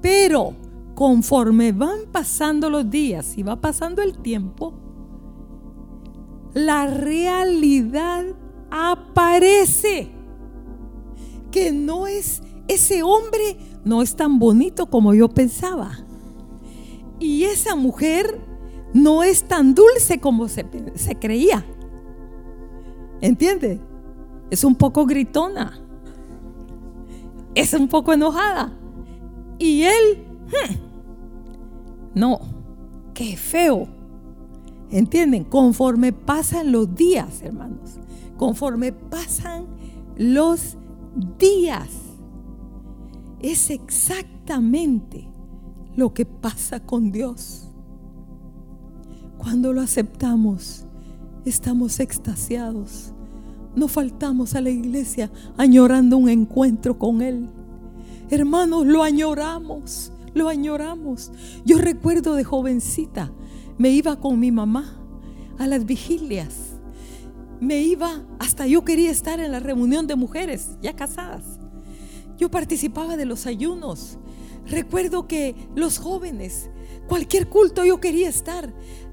pero 0.00 0.54
conforme 1.00 1.72
van 1.72 2.00
pasando 2.12 2.68
los 2.68 2.90
días 2.90 3.38
y 3.38 3.42
va 3.42 3.58
pasando 3.58 4.02
el 4.02 4.18
tiempo, 4.18 4.74
la 6.52 6.86
realidad 6.88 8.26
aparece 8.70 10.10
que 11.50 11.72
no 11.72 12.06
es, 12.06 12.42
ese 12.68 13.02
hombre 13.02 13.56
no 13.82 14.02
es 14.02 14.14
tan 14.14 14.38
bonito 14.38 14.90
como 14.90 15.14
yo 15.14 15.30
pensaba. 15.30 16.04
Y 17.18 17.44
esa 17.44 17.76
mujer 17.76 18.38
no 18.92 19.22
es 19.22 19.44
tan 19.44 19.74
dulce 19.74 20.20
como 20.20 20.48
se, 20.48 20.66
creía. 21.18 21.64
¿Entiende? 23.22 23.80
Es 24.50 24.64
un 24.64 24.74
poco 24.74 25.06
gritona. 25.06 25.80
Es 27.54 27.72
un 27.72 27.88
poco 27.88 28.12
enojada. 28.12 28.78
Y 29.58 29.84
él, 29.84 30.26
hmm, 30.48 30.89
no, 32.14 32.40
qué 33.14 33.36
feo. 33.36 33.88
¿Entienden? 34.90 35.44
Conforme 35.44 36.12
pasan 36.12 36.72
los 36.72 36.94
días, 36.94 37.42
hermanos. 37.42 37.98
Conforme 38.36 38.92
pasan 38.92 39.66
los 40.16 40.76
días. 41.38 41.88
Es 43.40 43.70
exactamente 43.70 45.28
lo 45.96 46.12
que 46.12 46.26
pasa 46.26 46.80
con 46.80 47.12
Dios. 47.12 47.68
Cuando 49.38 49.72
lo 49.72 49.80
aceptamos, 49.80 50.84
estamos 51.44 52.00
extasiados. 52.00 53.12
No 53.76 53.88
faltamos 53.88 54.54
a 54.54 54.60
la 54.60 54.70
iglesia 54.70 55.30
añorando 55.56 56.16
un 56.16 56.28
encuentro 56.28 56.98
con 56.98 57.22
Él. 57.22 57.48
Hermanos, 58.28 58.86
lo 58.86 59.02
añoramos, 59.02 60.12
lo 60.34 60.48
añoramos. 60.48 61.32
Yo 61.64 61.78
recuerdo 61.78 62.34
de 62.34 62.44
jovencita, 62.44 63.32
me 63.78 63.90
iba 63.90 64.20
con 64.20 64.38
mi 64.38 64.50
mamá 64.50 64.96
a 65.58 65.66
las 65.66 65.84
vigilias 65.84 66.70
me 67.60 67.82
iba, 67.82 68.24
hasta 68.38 68.66
yo 68.66 68.84
quería 68.84 69.10
estar 69.10 69.38
en 69.38 69.52
la 69.52 69.60
reunión 69.60 70.06
de 70.06 70.16
mujeres 70.16 70.78
ya 70.80 70.96
casadas. 70.96 71.44
Yo 72.38 72.50
participaba 72.50 73.18
de 73.18 73.26
los 73.26 73.46
ayunos. 73.46 74.18
Recuerdo 74.66 75.28
que 75.28 75.54
los 75.76 75.98
jóvenes, 75.98 76.70
cualquier 77.06 77.48
culto 77.48 77.84
yo 77.84 78.00
quería 78.00 78.30
estar. 78.30 78.72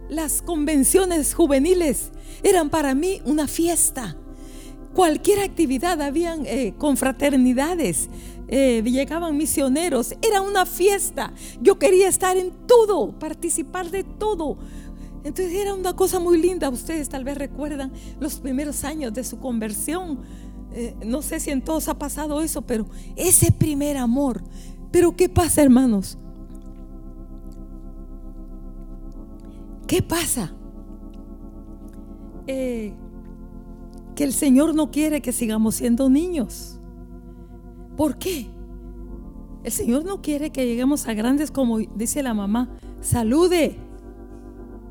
Las 0.10 0.42
convenciones 0.42 1.34
juveniles 1.34 2.12
eran 2.42 2.70
para 2.70 2.96
mí 2.96 3.22
una 3.26 3.48
fiesta. 3.48 4.16
Cualquier 4.94 5.42
actividad, 5.42 6.02
habían 6.02 6.46
eh, 6.46 6.74
confraternidades, 6.78 8.10
eh, 8.48 8.82
llegaban 8.84 9.36
misioneros, 9.36 10.14
era 10.22 10.42
una 10.42 10.66
fiesta. 10.66 11.34
Yo 11.62 11.78
quería 11.78 12.08
estar 12.08 12.38
en 12.38 12.52
todo, 12.68 13.12
participar 13.20 13.92
de 13.92 14.04
todo. 14.04 14.58
Entonces 15.24 15.54
era 15.54 15.74
una 15.74 15.94
cosa 15.94 16.20
muy 16.20 16.42
linda. 16.42 16.70
Ustedes 16.70 17.10
tal 17.10 17.24
vez 17.24 17.38
recuerdan 17.38 17.92
los 18.20 18.40
primeros 18.40 18.84
años 18.84 19.14
de 19.14 19.24
su 19.24 19.40
conversión. 19.40 20.20
Eh, 20.74 20.96
no 21.06 21.22
sé 21.22 21.40
si 21.40 21.52
en 21.52 21.62
todos 21.62 21.88
ha 21.88 21.98
pasado 21.98 22.42
eso, 22.42 22.62
pero 22.62 22.86
ese 23.16 23.52
primer 23.52 23.98
amor. 23.98 24.44
Pero 24.92 25.16
¿qué 25.16 25.28
pasa, 25.28 25.62
hermanos? 25.62 26.18
¿Qué 29.88 30.02
pasa? 30.02 30.54
Eh, 32.46 32.94
que 34.16 34.24
el 34.24 34.34
Señor 34.34 34.74
no 34.74 34.92
quiere 34.92 35.22
que 35.22 35.32
sigamos 35.32 35.76
siendo 35.76 36.10
niños. 36.10 36.77
¿Por 37.98 38.18
qué? 38.18 38.48
El 39.64 39.72
Señor 39.72 40.06
no 40.06 40.22
quiere 40.22 40.52
que 40.52 40.66
lleguemos 40.66 41.08
a 41.08 41.14
grandes 41.14 41.52
como 41.52 41.80
dice 41.80 42.24
la 42.24 42.34
mamá. 42.34 42.70
Salude 43.02 43.78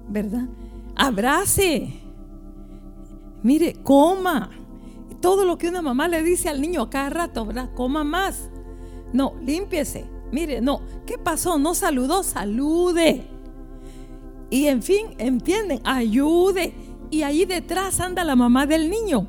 ¿verdad? 0.08 0.48
Abrace. 0.94 1.92
Mire, 3.42 3.74
coma. 3.82 4.50
Todo 5.20 5.44
lo 5.44 5.58
que 5.58 5.68
una 5.68 5.82
mamá 5.82 6.08
le 6.08 6.22
dice 6.22 6.48
al 6.48 6.60
niño 6.60 6.90
cada 6.90 7.10
rato, 7.10 7.44
¿verdad? 7.46 7.70
Coma 7.74 8.04
más. 8.04 8.50
No, 9.12 9.34
límpiese. 9.42 10.04
Mire, 10.32 10.60
no, 10.60 10.80
¿qué 11.06 11.18
pasó? 11.18 11.58
No 11.58 11.74
saludó, 11.74 12.22
salude. 12.22 13.26
Y 14.50 14.66
en 14.66 14.82
fin, 14.82 15.06
entienden, 15.18 15.80
ayude. 15.84 16.74
Y 17.10 17.22
ahí 17.22 17.44
detrás 17.44 18.00
anda 18.00 18.24
la 18.24 18.36
mamá 18.36 18.66
del 18.66 18.90
niño. 18.90 19.26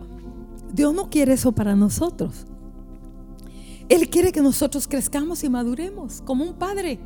Dios 0.73 0.93
no 0.93 1.09
quiere 1.09 1.33
eso 1.33 1.51
para 1.53 1.75
nosotros. 1.75 2.45
Él 3.89 4.09
quiere 4.09 4.31
que 4.31 4.41
nosotros 4.41 4.87
crezcamos 4.87 5.43
y 5.43 5.49
maduremos 5.49 6.21
como 6.21 6.43
un 6.43 6.53
padre, 6.53 6.99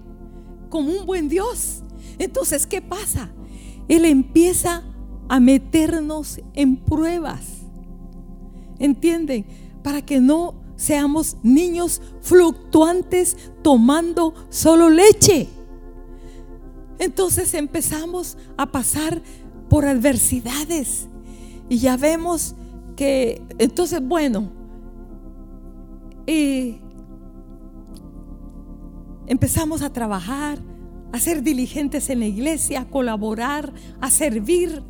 como 0.70 0.92
un 0.92 1.06
buen 1.06 1.30
Dios. 1.30 1.84
Entonces, 2.18 2.66
¿qué 2.66 2.82
pasa? 2.82 3.32
Él 3.88 4.06
empieza 4.06 4.84
a 5.30 5.40
meternos 5.40 6.40
en 6.54 6.78
pruebas. 6.78 7.62
¿Entienden? 8.80 9.46
Para 9.84 10.02
que 10.02 10.20
no 10.20 10.56
seamos 10.76 11.38
niños 11.44 12.02
fluctuantes 12.22 13.38
tomando 13.62 14.34
solo 14.50 14.90
leche. 14.90 15.48
Entonces 16.98 17.54
empezamos 17.54 18.38
a 18.58 18.72
pasar 18.72 19.22
por 19.70 19.86
adversidades. 19.86 21.08
Y 21.70 21.78
ya 21.78 21.98
vemos 21.98 22.56
que, 22.96 23.42
entonces, 23.58 24.02
bueno, 24.02 24.52
empezamos 29.28 29.82
a 29.82 29.92
trabajar, 29.92 30.60
a 31.12 31.20
ser 31.20 31.44
diligentes 31.44 32.10
en 32.10 32.20
la 32.20 32.26
iglesia, 32.26 32.82
a 32.82 32.86
colaborar, 32.86 33.74
a 34.00 34.10
servir. 34.10 34.84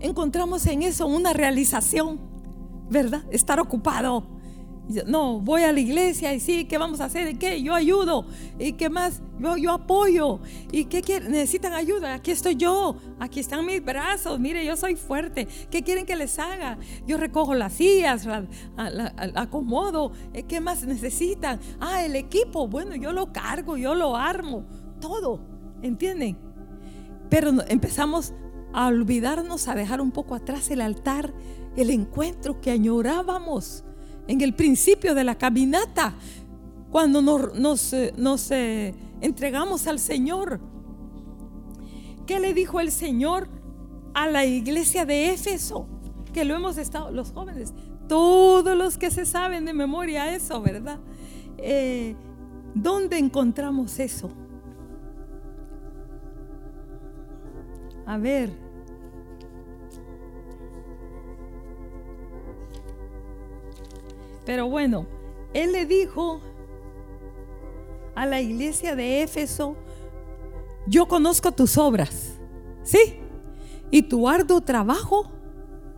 Encontramos 0.00 0.66
en 0.66 0.82
eso 0.82 1.06
una 1.06 1.32
realización, 1.32 2.20
¿verdad? 2.90 3.24
Estar 3.30 3.60
ocupado. 3.60 4.37
No, 5.06 5.40
voy 5.40 5.62
a 5.62 5.72
la 5.72 5.80
iglesia 5.80 6.32
y 6.32 6.40
sí, 6.40 6.64
¿qué 6.64 6.78
vamos 6.78 7.00
a 7.00 7.04
hacer? 7.04 7.28
¿Y 7.28 7.34
qué? 7.34 7.62
Yo 7.62 7.74
ayudo. 7.74 8.24
¿Y 8.58 8.72
qué 8.72 8.88
más? 8.88 9.20
Yo, 9.38 9.56
yo 9.56 9.72
apoyo. 9.72 10.40
¿Y 10.72 10.86
qué 10.86 11.02
quieren? 11.02 11.30
¿Necesitan 11.30 11.74
ayuda? 11.74 12.14
Aquí 12.14 12.30
estoy 12.30 12.56
yo. 12.56 12.96
Aquí 13.18 13.40
están 13.40 13.66
mis 13.66 13.84
brazos. 13.84 14.40
Mire, 14.40 14.64
yo 14.64 14.76
soy 14.76 14.96
fuerte. 14.96 15.46
¿Qué 15.70 15.82
quieren 15.82 16.06
que 16.06 16.16
les 16.16 16.38
haga? 16.38 16.78
Yo 17.06 17.18
recojo 17.18 17.54
las 17.54 17.74
sillas, 17.74 18.24
la, 18.24 18.46
acomodo. 19.34 20.12
¿Qué 20.48 20.60
más 20.60 20.84
necesitan? 20.84 21.60
Ah, 21.80 22.04
el 22.04 22.16
equipo. 22.16 22.66
Bueno, 22.66 22.96
yo 22.96 23.12
lo 23.12 23.30
cargo, 23.32 23.76
yo 23.76 23.94
lo 23.94 24.16
armo 24.16 24.64
todo, 25.00 25.40
¿entienden? 25.82 26.38
Pero 27.28 27.52
empezamos 27.68 28.32
a 28.72 28.88
olvidarnos, 28.88 29.68
a 29.68 29.74
dejar 29.74 30.00
un 30.00 30.10
poco 30.10 30.34
atrás 30.34 30.70
el 30.70 30.80
altar, 30.80 31.32
el 31.76 31.90
encuentro 31.90 32.60
que 32.60 32.70
añorábamos 32.70 33.84
en 34.28 34.42
el 34.42 34.54
principio 34.54 35.14
de 35.14 35.24
la 35.24 35.36
caminata, 35.36 36.14
cuando 36.90 37.20
nos, 37.22 37.92
nos, 38.16 38.50
eh, 38.50 38.94
entregamos 39.20 39.86
al 39.86 39.98
Señor. 39.98 40.60
¿Qué 42.26 42.38
le 42.38 42.54
dijo 42.54 42.78
el 42.78 42.92
Señor 42.92 43.48
a 44.14 44.28
la 44.28 44.44
iglesia 44.44 45.06
de 45.06 45.32
Éfeso? 45.32 45.88
Que 46.32 46.44
lo 46.44 46.54
hemos 46.54 46.76
estado, 46.76 47.10
los 47.10 47.32
jóvenes, 47.32 47.72
todos 48.06 48.76
los 48.76 48.98
que 48.98 49.10
se 49.10 49.24
saben 49.24 49.64
de 49.64 49.72
memoria 49.72 50.34
eso, 50.34 50.60
¿verdad? 50.60 51.00
Eh, 51.56 52.14
¿Dónde 52.74 53.18
encontramos 53.18 53.98
eso? 53.98 54.30
A 58.06 58.18
ver. 58.18 58.67
Pero 64.48 64.66
bueno, 64.66 65.06
él 65.52 65.72
le 65.72 65.84
dijo 65.84 66.40
a 68.14 68.24
la 68.24 68.40
iglesia 68.40 68.96
de 68.96 69.22
Éfeso, 69.22 69.76
yo 70.86 71.06
conozco 71.06 71.52
tus 71.52 71.76
obras, 71.76 72.40
¿sí? 72.82 73.20
Y 73.90 74.04
tu 74.04 74.26
arduo 74.26 74.62
trabajo, 74.62 75.30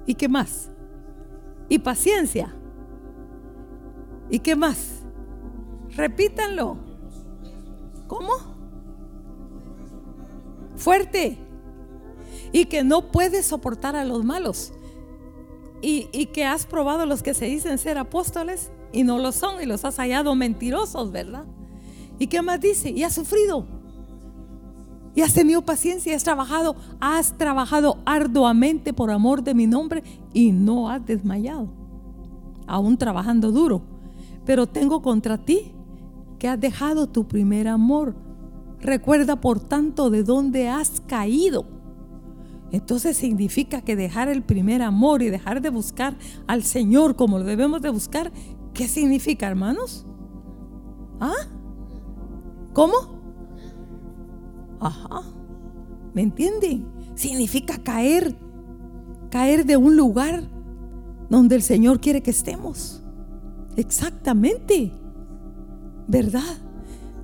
¿y 0.05 0.17
qué 0.17 0.29
más? 0.29 0.69
Y 1.69 1.79
paciencia. 1.79 2.53
¿Y 4.29 4.41
qué 4.41 4.57
más? 4.57 5.05
Repítanlo. 5.91 6.77
¿Cómo? 8.09 8.33
Fuerte 10.75 11.39
y 12.51 12.65
que 12.65 12.83
no 12.83 13.13
puedes 13.13 13.47
soportar 13.47 13.95
a 13.95 14.05
los 14.05 14.25
malos. 14.25 14.73
Y, 15.83 16.27
que 16.27 16.45
has 16.45 16.67
probado 16.67 17.07
los 17.07 17.23
que 17.23 17.33
se 17.35 17.47
dicen 17.47 17.79
ser 17.79 17.97
apóstoles 17.97 18.71
y 18.93 19.03
no 19.03 19.19
lo 19.19 19.33
son 19.33 19.63
y 19.63 19.67
los 19.67 19.85
has 19.85 19.97
hallado 19.97 20.35
mentirosos, 20.35 21.11
¿verdad? 21.11 21.45
¿Y 22.19 22.27
qué 22.27 22.43
más 22.43 22.61
dice? 22.61 22.91
Y 22.91 23.03
has 23.03 23.15
sufrido. 23.15 23.67
Y 25.15 25.23
has 25.23 25.33
tenido 25.33 25.63
paciencia 25.63 26.13
y 26.13 26.15
has 26.15 26.23
trabajado, 26.23 26.77
has 27.01 27.37
trabajado 27.37 27.99
arduamente 28.05 28.93
por 28.93 29.11
amor 29.11 29.43
de 29.43 29.55
mi 29.55 29.67
nombre 29.67 30.05
y 30.33 30.53
no 30.53 30.91
has 30.91 31.05
desmayado. 31.05 31.69
Aún 32.67 32.97
trabajando 32.99 33.51
duro. 33.51 33.83
Pero 34.45 34.67
tengo 34.67 35.03
contra 35.03 35.39
ti 35.39 35.73
que 36.39 36.49
has 36.49 36.61
dejado 36.61 37.07
tu 37.07 37.27
primer 37.27 37.69
amor. 37.69 38.15
Recuerda 38.81 39.41
por 39.41 39.61
tanto 39.61 40.11
de 40.11 40.23
dónde 40.23 40.69
has 40.69 41.01
caído 41.01 41.80
entonces 42.73 43.17
significa 43.17 43.81
que 43.83 43.97
dejar 43.97 44.29
el 44.29 44.43
primer 44.43 44.83
amor 44.83 45.23
y 45.23 45.31
dejar 45.31 45.61
de 45.61 45.71
buscar 45.71 46.17
al 46.47 46.63
Señor 46.63 47.17
como 47.17 47.39
lo 47.39 47.45
debemos 47.45 47.83
de 47.83 47.91
buscar, 47.91 48.33
¿qué 48.75 48.87
significa, 48.87 49.49
hermanos? 49.49 50.07
¿Ah? 51.21 51.49
¿Cómo? 52.73 52.95
Ajá. 54.81 55.23
¿Me 56.15 56.23
entienden? 56.23 56.87
Significa 57.15 57.79
caer, 57.79 58.37
caer 59.31 59.67
de 59.67 59.77
un 59.77 59.97
lugar 59.97 60.49
donde 61.29 61.57
el 61.57 61.63
Señor 61.63 62.01
quiere 62.01 62.23
que 62.23 62.31
estemos. 62.31 63.03
Exactamente. 63.77 64.93
¿Verdad? 66.09 66.59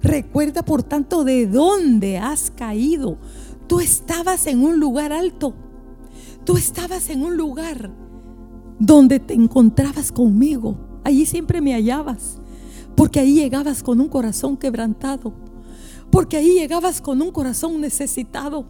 Recuerda 0.03 0.63
por 0.63 0.83
tanto 0.83 1.25
de 1.25 1.47
dónde 1.47 2.19
has 2.19 2.51
caído. 2.51 3.19
Tú 3.67 3.81
estabas 3.81 4.47
en 4.47 4.63
un 4.63 4.79
lugar 4.79 5.13
alto. 5.13 5.55
Tú 6.45 6.57
estabas 6.57 7.11
en 7.11 7.23
un 7.23 7.37
lugar 7.37 7.91
donde 8.79 9.19
te 9.19 9.35
encontrabas 9.35 10.13
conmigo. 10.13 10.77
Allí 11.05 11.27
siempre 11.27 11.61
me 11.61 11.75
hallabas. 11.75 12.39
Porque 12.95 13.21
ahí 13.21 13.35
llegabas 13.35 13.83
con 13.83 14.01
un 14.01 14.09
corazón 14.09 14.57
quebrantado. 14.57 15.33
Porque 16.11 16.37
ahí 16.37 16.55
llegabas 16.55 17.01
con 17.01 17.21
un 17.21 17.31
corazón 17.31 17.81
necesitado. 17.81 18.67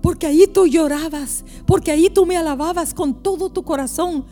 Porque 0.00 0.26
ahí 0.26 0.46
tú 0.46 0.66
llorabas. 0.66 1.44
Porque 1.66 1.90
ahí 1.90 2.08
tú 2.08 2.24
me 2.26 2.36
alababas 2.36 2.94
con 2.94 3.22
todo 3.22 3.50
tu 3.50 3.62
corazón. 3.62 4.24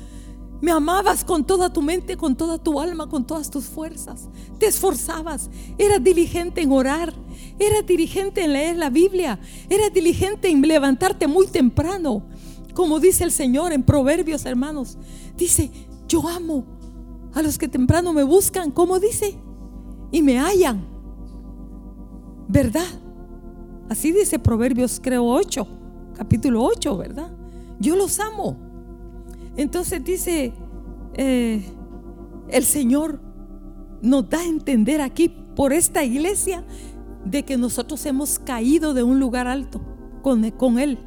Me 0.61 0.71
amabas 0.71 1.25
con 1.25 1.45
toda 1.45 1.73
tu 1.73 1.81
mente, 1.81 2.17
con 2.17 2.37
toda 2.37 2.59
tu 2.59 2.81
alma, 2.81 3.09
con 3.09 3.27
todas 3.27 3.51
tus 3.51 3.65
fuerzas. 3.65 4.29
Te 4.59 4.67
esforzabas. 4.67 5.51
Eras 5.79 6.03
diligente 6.03 6.61
en 6.61 6.73
orar. 6.73 7.15
Eras 7.61 7.87
diligente 7.87 8.43
en 8.43 8.55
leer 8.55 8.77
la 8.79 8.89
Biblia. 8.89 9.39
Eras 9.69 9.93
diligente 9.93 10.49
en 10.49 10.63
levantarte 10.63 11.27
muy 11.27 11.47
temprano. 11.47 12.23
Como 12.73 12.99
dice 12.99 13.23
el 13.23 13.31
Señor 13.31 13.75
en 13.75 13.83
Proverbios, 13.83 14.47
hermanos. 14.47 14.97
Dice, 15.37 15.71
yo 16.09 16.27
amo 16.27 16.65
a 17.35 17.43
los 17.43 17.59
que 17.59 17.69
temprano 17.69 18.15
me 18.15 18.23
buscan. 18.23 18.71
¿Cómo 18.71 18.99
dice? 18.99 19.37
Y 20.11 20.23
me 20.23 20.39
hallan. 20.39 20.87
¿Verdad? 22.49 22.87
Así 23.91 24.11
dice 24.11 24.39
Proverbios, 24.39 24.99
creo 24.99 25.27
8. 25.27 25.69
Capítulo 26.17 26.65
8, 26.65 26.97
¿verdad? 26.97 27.31
Yo 27.79 27.95
los 27.95 28.19
amo. 28.21 28.57
Entonces 29.57 30.03
dice, 30.03 30.55
eh, 31.13 31.63
el 32.49 32.65
Señor 32.65 33.21
nos 34.01 34.31
da 34.31 34.41
a 34.41 34.47
entender 34.47 35.03
aquí 35.03 35.29
por 35.29 35.75
esta 35.75 36.03
iglesia 36.03 36.65
de 37.25 37.45
que 37.45 37.57
nosotros 37.57 38.05
hemos 38.07 38.39
caído 38.39 38.95
de 38.95 39.03
un 39.03 39.21
lugar 39.21 39.47
alto 39.47 39.81
con, 40.23 40.45
Él. 40.79 40.99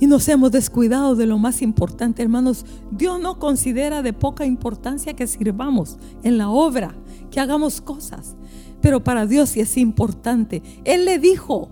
Y 0.00 0.06
nos 0.06 0.28
hemos 0.28 0.52
descuidado 0.52 1.16
de 1.16 1.26
lo 1.26 1.38
más 1.38 1.60
importante, 1.60 2.22
hermanos. 2.22 2.64
Dios 2.90 3.20
no 3.20 3.38
considera 3.38 4.02
de 4.02 4.12
poca 4.12 4.46
importancia 4.46 5.14
que 5.14 5.26
sirvamos 5.26 5.98
en 6.22 6.38
la 6.38 6.50
obra, 6.50 6.94
que 7.30 7.40
hagamos 7.40 7.80
cosas. 7.80 8.36
Pero 8.80 9.02
para 9.02 9.26
Dios 9.26 9.50
sí 9.50 9.60
es 9.60 9.76
importante. 9.76 10.62
Él 10.84 11.04
le 11.04 11.18
dijo, 11.18 11.68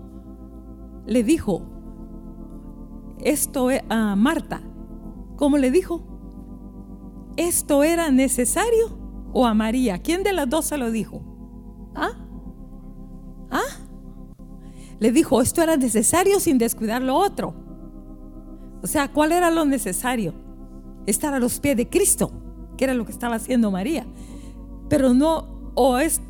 le 1.05 1.23
dijo, 1.23 1.61
esto 3.19 3.71
e, 3.71 3.83
a 3.89 4.15
Marta, 4.15 4.61
¿cómo 5.37 5.57
le 5.57 5.71
dijo? 5.71 6.03
¿Esto 7.37 7.83
era 7.83 8.11
necesario 8.11 8.97
o 9.31 9.45
a 9.45 9.53
María? 9.53 9.99
¿Quién 9.99 10.23
de 10.23 10.33
las 10.33 10.49
dos 10.49 10.65
se 10.65 10.77
lo 10.77 10.91
dijo? 10.91 11.26
¿Ah? 11.97 12.11
¿Ah? 13.49 13.63
Le 14.99 15.11
dijo, 15.11 15.41
esto 15.41 15.61
era 15.61 15.77
necesario 15.77 16.39
sin 16.39 16.57
descuidar 16.57 17.01
lo 17.01 17.15
otro. 17.15 17.53
O 18.83 18.87
sea, 18.87 19.11
¿cuál 19.11 19.31
era 19.31 19.49
lo 19.49 19.65
necesario? 19.65 20.33
Estar 21.07 21.33
a 21.33 21.39
los 21.39 21.59
pies 21.59 21.75
de 21.75 21.89
Cristo, 21.89 22.31
que 22.77 22.85
era 22.85 22.93
lo 22.93 23.05
que 23.05 23.11
estaba 23.11 23.35
haciendo 23.35 23.71
María. 23.71 24.05
Pero 24.89 25.13
no, 25.13 25.71
o 25.73 25.97
es, 25.97 26.21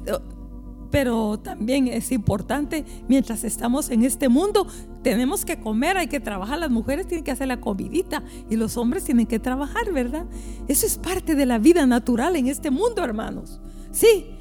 pero 0.89 1.37
también 1.37 1.87
es 1.87 2.11
importante, 2.11 2.85
mientras 3.07 3.43
estamos 3.43 3.89
en 3.89 4.03
este 4.03 4.29
mundo, 4.29 4.67
tenemos 5.03 5.43
que 5.43 5.59
comer, 5.59 5.97
hay 5.97 6.07
que 6.07 6.19
trabajar, 6.19 6.59
las 6.59 6.71
mujeres 6.71 7.07
tienen 7.07 7.23
que 7.23 7.31
hacer 7.31 7.47
la 7.47 7.59
comidita 7.59 8.23
y 8.49 8.55
los 8.55 8.77
hombres 8.77 9.03
tienen 9.03 9.25
que 9.25 9.39
trabajar, 9.39 9.91
¿verdad? 9.91 10.25
Eso 10.67 10.85
es 10.85 10.97
parte 10.97 11.35
de 11.35 11.45
la 11.45 11.59
vida 11.59 11.85
natural 11.85 12.35
en 12.37 12.47
este 12.47 12.71
mundo, 12.71 13.03
hermanos. 13.03 13.59
Sí, 13.91 14.36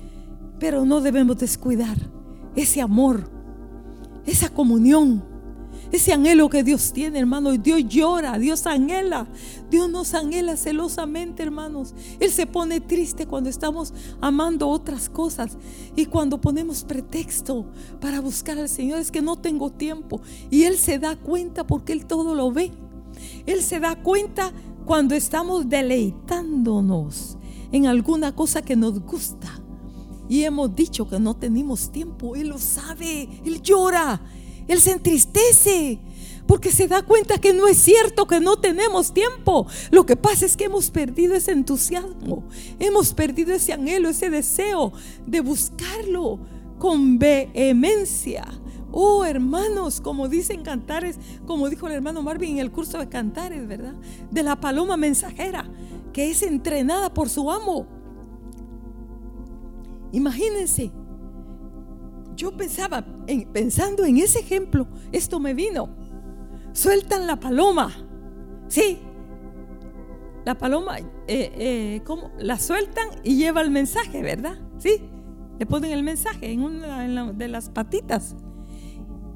pero 0.59 0.85
no 0.85 1.01
debemos 1.01 1.37
descuidar 1.39 1.97
ese 2.55 2.81
amor, 2.81 3.31
esa 4.25 4.49
comunión 4.49 5.23
ese 5.93 6.13
anhelo 6.13 6.49
que 6.49 6.65
Dios 6.65 6.93
tiene, 6.93 7.19
hermanos. 7.19 7.63
Dios 7.63 7.85
llora, 7.89 8.39
Dios 8.39 8.67
anhela. 8.67 9.27
Dios 9.71 9.89
nos 9.89 10.15
anhela 10.15 10.57
celosamente, 10.57 11.43
hermanos. 11.43 11.95
Él 12.19 12.31
se 12.31 12.47
pone 12.47 12.81
triste 12.81 13.27
cuando 13.27 13.49
estamos 13.49 13.93
amando 14.21 14.69
otras 14.69 15.09
cosas. 15.09 15.57
Y 15.95 16.07
cuando 16.07 16.41
ponemos 16.41 16.85
pretexto 16.85 17.67
para 18.01 18.21
buscar 18.21 18.59
al 18.59 18.69
Señor 18.69 18.99
es 18.99 19.11
que 19.11 19.23
no 19.23 19.37
tengo 19.37 19.71
tiempo. 19.71 20.21
Y 20.51 20.65
Él 20.65 20.77
se 20.77 20.99
da 20.99 21.17
cuenta 21.17 21.67
porque 21.67 21.93
Él 21.93 22.07
todo 22.07 22.35
lo 22.35 22.51
ve. 22.51 22.73
Él 23.47 23.63
se 23.63 23.81
da 23.81 23.97
cuenta 23.97 24.53
cuando 24.85 25.15
estamos 25.15 25.69
deleitándonos 25.69 27.39
en 27.73 27.87
alguna 27.87 28.35
cosa 28.35 28.63
que 28.63 28.77
nos 28.77 29.01
gusta. 29.01 29.66
Y 30.29 30.45
hemos 30.45 30.75
dicho 30.75 31.09
que 31.09 31.19
no 31.19 31.35
tenemos 31.35 31.91
tiempo. 31.91 32.37
Él 32.37 32.49
lo 32.49 32.59
sabe. 32.59 33.29
Él 33.45 33.63
llora. 33.63 34.21
Él 34.69 34.81
se 34.81 34.93
entristece 34.93 36.01
porque 36.47 36.71
se 36.71 36.89
da 36.89 37.03
cuenta 37.03 37.39
que 37.39 37.53
no 37.53 37.67
es 37.67 37.79
cierto 37.79 38.27
que 38.27 38.41
no 38.41 38.57
tenemos 38.57 39.13
tiempo. 39.13 39.67
Lo 39.91 40.07
que 40.07 40.17
pasa 40.17 40.47
es 40.47 40.57
que 40.57 40.65
hemos 40.65 40.91
perdido 40.91 41.35
ese 41.35 41.53
entusiasmo, 41.53 42.45
hemos 42.79 43.13
perdido 43.13 43.53
ese 43.53 43.73
anhelo, 43.73 44.09
ese 44.09 44.31
deseo 44.31 44.93
de 45.27 45.41
buscarlo 45.41 46.39
con 46.79 47.19
vehemencia. 47.19 48.47
Oh, 48.93 49.25
hermanos, 49.25 50.01
como 50.01 50.29
dicen 50.29 50.63
cantares, 50.63 51.19
como 51.47 51.69
dijo 51.69 51.87
el 51.87 51.95
hermano 51.95 52.23
Marvin 52.23 52.53
en 52.53 52.59
el 52.59 52.71
curso 52.71 52.99
de 52.99 53.09
cantares, 53.09 53.67
¿verdad? 53.67 53.95
De 54.31 54.43
la 54.43 54.57
paloma 54.57 54.97
mensajera, 54.97 55.69
que 56.13 56.31
es 56.31 56.43
entrenada 56.43 57.13
por 57.13 57.29
su 57.29 57.51
amo. 57.51 57.96
Imagínense, 60.13 60.93
yo 62.37 62.57
pensaba, 62.57 63.05
en, 63.27 63.51
pensando 63.53 64.05
en 64.05 64.19
ese 64.19 64.41
ejemplo, 64.41 64.87
esto 65.13 65.41
me 65.41 65.55
vino. 65.55 65.89
Sueltan 66.73 67.27
la 67.27 67.41
paloma. 67.41 67.93
Sí. 68.69 68.99
La 70.45 70.57
paloma, 70.57 70.99
eh, 70.99 71.07
eh, 71.27 72.03
¿cómo? 72.05 72.31
La 72.39 72.59
sueltan 72.59 73.09
y 73.25 73.37
lleva 73.37 73.63
el 73.63 73.71
mensaje, 73.71 74.23
¿verdad? 74.23 74.59
Sí. 74.79 75.03
Le 75.59 75.67
ponen 75.67 75.93
el 75.93 76.03
mensaje 76.03 76.53
en 76.53 76.63
una 76.63 77.33
de 77.33 77.49
las 77.49 77.71
patitas. 77.71 78.37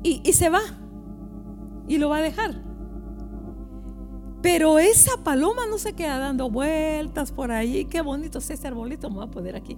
Y, 0.02 0.20
y 0.24 0.34
se 0.34 0.50
va. 0.50 0.60
Y 1.88 1.98
lo 1.98 2.10
va 2.10 2.18
a 2.18 2.22
dejar. 2.22 2.62
Pero 4.42 4.78
esa 4.78 5.22
paloma 5.22 5.62
no 5.68 5.78
se 5.78 5.94
queda 5.94 6.18
dando 6.18 6.50
vueltas 6.50 7.32
por 7.32 7.50
ahí. 7.50 7.86
Qué 7.86 8.00
bonito 8.02 8.38
es 8.38 8.50
ese 8.50 8.68
arbolito. 8.68 9.08
Me 9.08 9.16
voy 9.16 9.24
a 9.24 9.30
poner 9.30 9.56
aquí. 9.56 9.76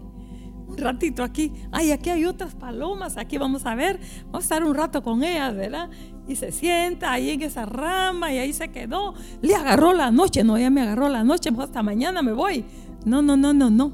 Un 0.72 0.78
ratito 0.78 1.22
aquí. 1.22 1.52
Ay, 1.70 1.90
aquí 1.90 2.08
hay 2.08 2.24
otras 2.24 2.54
palomas. 2.54 3.18
Aquí 3.18 3.36
vamos 3.36 3.66
a 3.66 3.74
ver. 3.74 4.00
Vamos 4.26 4.38
a 4.38 4.46
estar 4.46 4.64
un 4.64 4.74
rato 4.74 5.02
con 5.02 5.22
ellas, 5.22 5.54
¿verdad? 5.54 5.90
Y 6.26 6.36
se 6.36 6.50
sienta 6.50 7.12
ahí 7.12 7.28
en 7.28 7.42
esa 7.42 7.66
rama 7.66 8.32
y 8.32 8.38
ahí 8.38 8.54
se 8.54 8.70
quedó. 8.70 9.12
Le 9.42 9.54
agarró 9.54 9.92
la 9.92 10.10
noche. 10.10 10.42
No, 10.44 10.56
ella 10.56 10.70
me 10.70 10.80
agarró 10.80 11.10
la 11.10 11.24
noche. 11.24 11.52
Pues 11.52 11.66
hasta 11.66 11.82
mañana 11.82 12.22
me 12.22 12.32
voy. 12.32 12.64
No, 13.04 13.20
no, 13.20 13.36
no, 13.36 13.52
no, 13.52 13.68
no. 13.68 13.92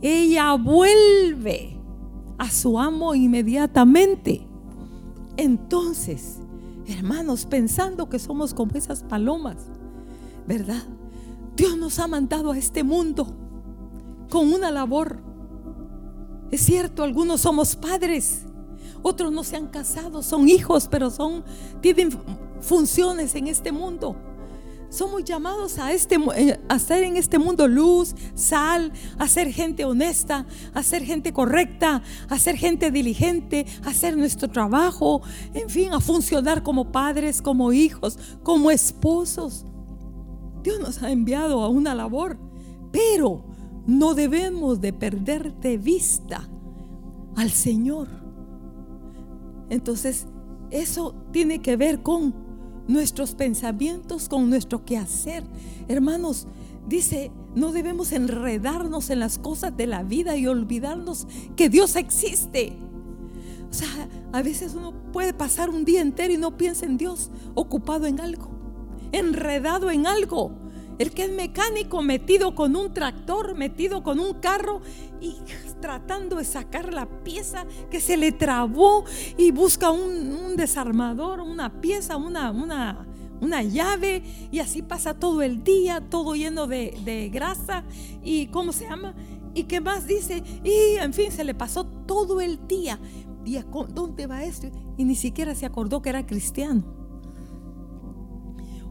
Ella 0.00 0.52
vuelve 0.54 1.76
a 2.38 2.48
su 2.50 2.78
amo 2.78 3.16
inmediatamente. 3.16 4.46
Entonces, 5.36 6.38
hermanos, 6.86 7.46
pensando 7.46 8.08
que 8.08 8.20
somos 8.20 8.54
como 8.54 8.72
esas 8.74 9.02
palomas, 9.02 9.56
¿verdad? 10.46 10.84
Dios 11.56 11.76
nos 11.76 11.98
ha 11.98 12.06
mandado 12.06 12.52
a 12.52 12.58
este 12.58 12.84
mundo 12.84 13.34
con 14.30 14.52
una 14.52 14.70
labor. 14.70 15.33
Es 16.54 16.60
cierto, 16.60 17.02
algunos 17.02 17.40
somos 17.40 17.74
padres, 17.74 18.42
otros 19.02 19.32
no 19.32 19.42
se 19.42 19.56
han 19.56 19.66
casado, 19.66 20.22
son 20.22 20.48
hijos, 20.48 20.86
pero 20.88 21.10
son 21.10 21.42
tienen 21.80 22.16
funciones 22.60 23.34
en 23.34 23.48
este 23.48 23.72
mundo. 23.72 24.14
Somos 24.88 25.24
llamados 25.24 25.78
a, 25.78 25.92
este, 25.92 26.16
eh, 26.36 26.60
a 26.68 26.78
ser 26.78 27.02
en 27.02 27.16
este 27.16 27.40
mundo 27.40 27.66
luz, 27.66 28.14
sal, 28.36 28.92
a 29.18 29.26
ser 29.26 29.52
gente 29.52 29.84
honesta, 29.84 30.46
a 30.72 30.84
ser 30.84 31.04
gente 31.04 31.32
correcta, 31.32 32.04
a 32.28 32.38
ser 32.38 32.56
gente 32.56 32.92
diligente, 32.92 33.66
a 33.82 33.88
hacer 33.88 34.16
nuestro 34.16 34.48
trabajo, 34.48 35.22
en 35.54 35.68
fin, 35.68 35.92
a 35.92 35.98
funcionar 35.98 36.62
como 36.62 36.92
padres, 36.92 37.42
como 37.42 37.72
hijos, 37.72 38.16
como 38.44 38.70
esposos. 38.70 39.66
Dios 40.62 40.78
nos 40.78 41.02
ha 41.02 41.10
enviado 41.10 41.62
a 41.62 41.68
una 41.68 41.96
labor, 41.96 42.38
pero 42.92 43.53
no 43.86 44.14
debemos 44.14 44.80
de 44.80 44.92
perder 44.92 45.54
de 45.60 45.78
vista 45.78 46.48
al 47.36 47.50
Señor. 47.50 48.08
Entonces, 49.70 50.26
eso 50.70 51.14
tiene 51.32 51.60
que 51.60 51.76
ver 51.76 52.02
con 52.02 52.44
nuestros 52.86 53.34
pensamientos 53.34 54.28
con 54.28 54.50
nuestro 54.50 54.84
quehacer. 54.84 55.44
Hermanos, 55.88 56.46
dice, 56.86 57.30
no 57.54 57.72
debemos 57.72 58.12
enredarnos 58.12 59.10
en 59.10 59.20
las 59.20 59.38
cosas 59.38 59.76
de 59.76 59.86
la 59.86 60.02
vida 60.02 60.36
y 60.36 60.46
olvidarnos 60.46 61.26
que 61.56 61.68
Dios 61.68 61.96
existe. 61.96 62.76
O 63.70 63.72
sea, 63.74 63.88
a 64.32 64.42
veces 64.42 64.74
uno 64.74 64.92
puede 65.12 65.32
pasar 65.32 65.70
un 65.70 65.84
día 65.84 66.00
entero 66.00 66.32
y 66.32 66.38
no 66.38 66.56
piensa 66.56 66.86
en 66.86 66.96
Dios, 66.96 67.30
ocupado 67.54 68.06
en 68.06 68.20
algo, 68.20 68.50
enredado 69.12 69.90
en 69.90 70.06
algo. 70.06 70.63
El 70.98 71.10
que 71.10 71.24
es 71.24 71.32
mecánico 71.32 72.02
metido 72.02 72.54
con 72.54 72.76
un 72.76 72.92
tractor, 72.92 73.56
metido 73.56 74.02
con 74.02 74.20
un 74.20 74.34
carro 74.34 74.80
y 75.20 75.36
tratando 75.80 76.36
de 76.36 76.44
sacar 76.44 76.94
la 76.94 77.06
pieza 77.24 77.66
que 77.90 78.00
se 78.00 78.16
le 78.16 78.30
trabó 78.30 79.04
y 79.36 79.50
busca 79.50 79.90
un, 79.90 80.56
desarmador, 80.56 81.40
una 81.40 81.80
pieza, 81.80 82.16
una, 82.16 82.52
una, 83.40 83.62
llave 83.62 84.22
y 84.52 84.60
así 84.60 84.82
pasa 84.82 85.14
todo 85.14 85.42
el 85.42 85.64
día, 85.64 86.00
todo 86.00 86.36
lleno 86.36 86.66
de, 86.68 87.30
grasa 87.32 87.84
y 88.22 88.46
¿cómo 88.46 88.72
se 88.72 88.84
llama? 88.84 89.14
Y 89.52 89.64
qué 89.64 89.80
más 89.80 90.06
dice, 90.06 90.42
y 90.62 90.96
en 90.96 91.12
fin, 91.12 91.30
se 91.30 91.44
le 91.44 91.54
pasó 91.54 91.84
todo 91.84 92.40
el 92.40 92.66
día. 92.66 92.98
¿Y 93.44 93.58
dónde 93.90 94.26
va 94.26 94.42
esto? 94.42 94.68
Y 94.96 95.04
ni 95.04 95.14
siquiera 95.14 95.54
se 95.54 95.66
acordó 95.66 96.02
que 96.02 96.08
era 96.08 96.26
cristiano. 96.26 96.82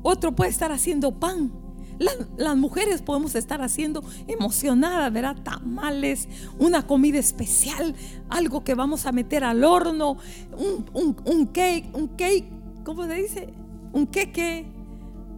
Otro 0.04 0.36
puede 0.36 0.52
estar 0.52 0.72
haciendo 0.72 1.20
pan 1.20 1.63
las, 2.00 2.56
mujeres 2.58 3.02
podemos 3.02 3.36
estar 3.36 3.62
haciendo 3.62 4.04
emocionadas, 4.28 5.12
¿verdad? 5.12 5.36
Tamales, 5.44 6.28
una 6.60 6.86
comida 6.86 7.20
especial, 7.20 7.96
algo 8.30 8.64
que 8.64 8.76
vamos 8.76 9.06
a 9.06 9.12
meter 9.12 9.44
al 9.44 9.64
horno, 9.64 10.18
un, 10.56 11.46
cake, 11.48 11.90
un 11.94 12.08
cake, 12.10 12.46
¿cómo 12.84 13.06
se 13.06 13.14
dice? 13.16 13.54
Un 13.92 14.08
queque, 14.08 14.66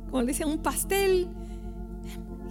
como 0.10 0.22
le 0.22 0.28
dicen, 0.30 0.48
un 0.48 0.60
pastel. 0.60 1.28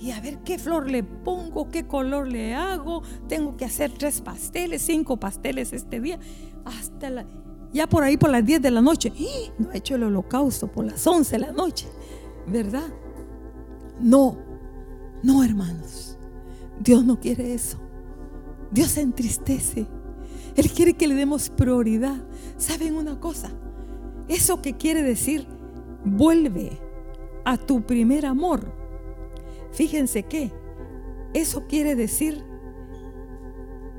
Y 0.00 0.10
a 0.10 0.20
ver 0.20 0.38
qué 0.38 0.58
flor 0.58 0.90
le 0.90 1.02
pongo, 1.02 1.70
qué 1.70 1.86
color 1.86 2.28
le 2.28 2.54
hago. 2.54 3.02
Tengo 3.26 3.56
que 3.56 3.64
hacer 3.64 3.90
tres 3.92 4.20
pasteles, 4.20 4.82
cinco 4.82 5.16
pasteles 5.16 5.72
este 5.72 5.98
día. 6.00 6.18
Hasta 6.66 7.08
la, 7.08 7.24
ya 7.74 7.88
por 7.88 8.04
ahí 8.04 8.16
por 8.16 8.30
las 8.30 8.44
10 8.46 8.62
de 8.62 8.70
la 8.70 8.80
noche. 8.80 9.12
¡Ah! 9.14 9.52
No 9.58 9.72
he 9.72 9.78
hecho 9.78 9.96
el 9.96 10.04
holocausto 10.04 10.68
por 10.68 10.84
las 10.84 11.04
11 11.06 11.32
de 11.32 11.38
la 11.38 11.52
noche, 11.52 11.88
¿verdad? 12.46 12.86
No, 14.00 14.36
no 15.22 15.44
hermanos. 15.44 16.18
Dios 16.80 17.04
no 17.04 17.20
quiere 17.20 17.54
eso. 17.54 17.78
Dios 18.70 18.90
se 18.90 19.02
entristece. 19.02 19.86
Él 20.56 20.70
quiere 20.70 20.94
que 20.94 21.08
le 21.08 21.14
demos 21.14 21.50
prioridad. 21.50 22.16
¿Saben 22.56 22.96
una 22.96 23.20
cosa? 23.20 23.50
Eso 24.28 24.62
que 24.62 24.76
quiere 24.76 25.02
decir, 25.02 25.46
vuelve 26.04 26.78
a 27.44 27.56
tu 27.56 27.82
primer 27.84 28.26
amor. 28.26 28.72
Fíjense 29.72 30.22
que 30.24 30.52
eso 31.34 31.66
quiere 31.66 31.94
decir 31.94 32.44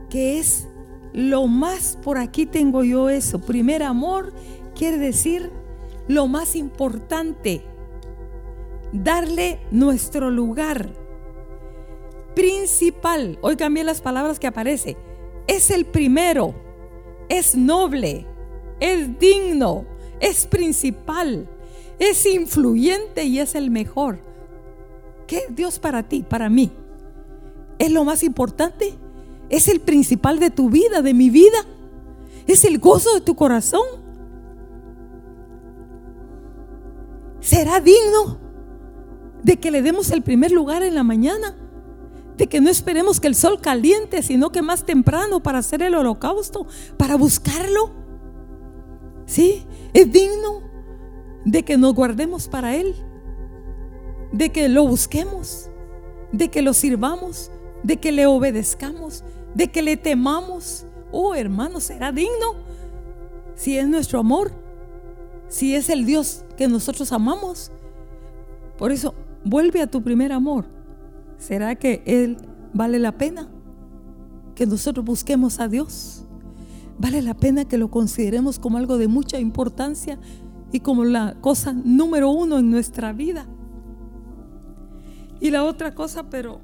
que 0.10 0.39
es 0.39 0.68
lo 1.14 1.48
más, 1.48 1.98
por 2.02 2.18
aquí 2.18 2.46
tengo 2.46 2.84
yo 2.84 3.10
eso, 3.10 3.39
primer 3.39 3.84
amor 3.84 4.34
quiere 4.76 4.98
decir 4.98 5.52
lo 6.08 6.28
más 6.28 6.56
importante 6.56 7.64
darle 8.92 9.60
nuestro 9.72 10.30
lugar 10.30 10.90
principal. 12.36 13.40
Hoy 13.42 13.56
cambié 13.56 13.84
las 13.84 14.02
palabras 14.02 14.40
que 14.40 14.48
aparece. 14.48 14.98
Es 15.48 15.72
el 15.72 15.86
primero, 15.86 16.54
es 17.30 17.56
noble, 17.56 18.28
es 18.80 19.18
digno, 19.20 19.86
es 20.20 20.48
principal, 20.48 21.48
es 22.00 22.26
influyente 22.26 23.24
y 23.24 23.40
es 23.40 23.56
el 23.56 23.72
mejor. 23.72 24.20
¿Qué 25.28 25.38
es 25.38 25.56
Dios 25.56 25.80
para 25.80 26.04
ti, 26.04 26.24
para 26.24 26.50
mí? 26.50 26.72
¿Es 27.80 27.92
lo 27.92 28.04
más 28.04 28.24
importante? 28.24 28.94
¿Es 29.50 29.68
el 29.68 29.80
principal 29.80 30.40
de 30.40 30.50
tu 30.50 30.70
vida, 30.70 31.02
de 31.02 31.14
mi 31.14 31.30
vida? 31.30 31.58
¿Es 32.48 32.64
el 32.66 32.80
gozo 32.80 33.14
de 33.14 33.22
tu 33.22 33.36
corazón? 33.36 33.86
¿Será 37.40 37.80
digno? 37.80 38.45
De 39.46 39.60
que 39.60 39.70
le 39.70 39.84
demos 39.84 40.10
el 40.10 40.24
primer 40.24 40.52
lugar 40.52 40.82
en 40.82 40.96
la 40.96 41.04
mañana, 41.04 41.56
de 42.36 42.48
que 42.48 42.62
no 42.62 42.70
esperemos 42.72 43.20
que 43.20 43.28
el 43.28 43.36
sol 43.36 43.62
caliente, 43.62 44.24
sino 44.24 44.52
que 44.52 44.64
más 44.64 44.88
temprano 44.88 45.43
para 45.43 45.60
hacer 45.60 45.84
el 45.84 45.93
holocausto, 45.93 46.66
para 46.98 47.16
buscarlo. 47.16 47.91
¿Sí? 49.28 49.64
Es 49.93 50.12
digno 50.12 50.64
de 51.46 51.62
que 51.62 51.78
nos 51.78 51.93
guardemos 51.93 52.48
para 52.48 52.76
Él, 52.76 52.96
de 54.32 54.52
que 54.52 54.68
lo 54.68 54.88
busquemos, 54.88 55.70
de 56.32 56.50
que 56.50 56.64
lo 56.64 56.74
sirvamos, 56.74 57.52
de 57.84 57.98
que 57.98 58.12
le 58.12 58.26
obedezcamos, 58.26 59.24
de 59.54 59.68
que 59.68 59.84
le 59.84 59.96
temamos. 59.96 60.88
Oh, 61.12 61.36
hermano, 61.36 61.80
será 61.82 62.12
digno 62.12 62.56
si 63.54 63.78
es 63.78 63.88
nuestro 63.88 64.18
amor, 64.18 64.52
si 65.50 65.76
es 65.76 65.89
el 65.89 66.04
Dios 66.04 66.43
que 66.58 66.68
nosotros 66.68 67.12
amamos. 67.12 67.72
Por 68.80 68.91
eso 68.91 69.14
Vuelve 69.46 69.82
a 69.82 69.88
tu 69.88 70.02
primer 70.02 70.32
amor. 70.32 70.66
¿Será 71.38 71.76
que 71.76 72.02
Él 72.06 72.38
vale 72.74 72.98
la 72.98 73.18
pena? 73.18 73.48
Que 74.56 74.66
nosotros 74.66 75.06
busquemos 75.06 75.60
a 75.60 75.68
Dios. 75.68 76.26
Vale 76.98 77.22
la 77.22 77.36
pena 77.36 77.66
que 77.66 77.78
lo 77.78 77.91
consideremos 77.91 78.58
como 78.58 78.78
algo 78.78 78.98
de 78.98 79.08
mucha 79.08 79.39
importancia 79.39 80.18
y 80.72 80.80
como 80.80 81.06
la 81.06 81.36
cosa 81.41 81.74
número 81.74 82.32
uno 82.32 82.58
en 82.58 82.72
nuestra 82.72 83.14
vida. 83.14 83.46
Y 85.39 85.52
la 85.52 85.64
otra 85.64 85.93
cosa, 85.93 86.28
pero 86.30 86.60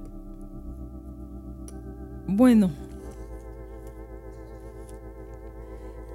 bueno, 2.28 2.72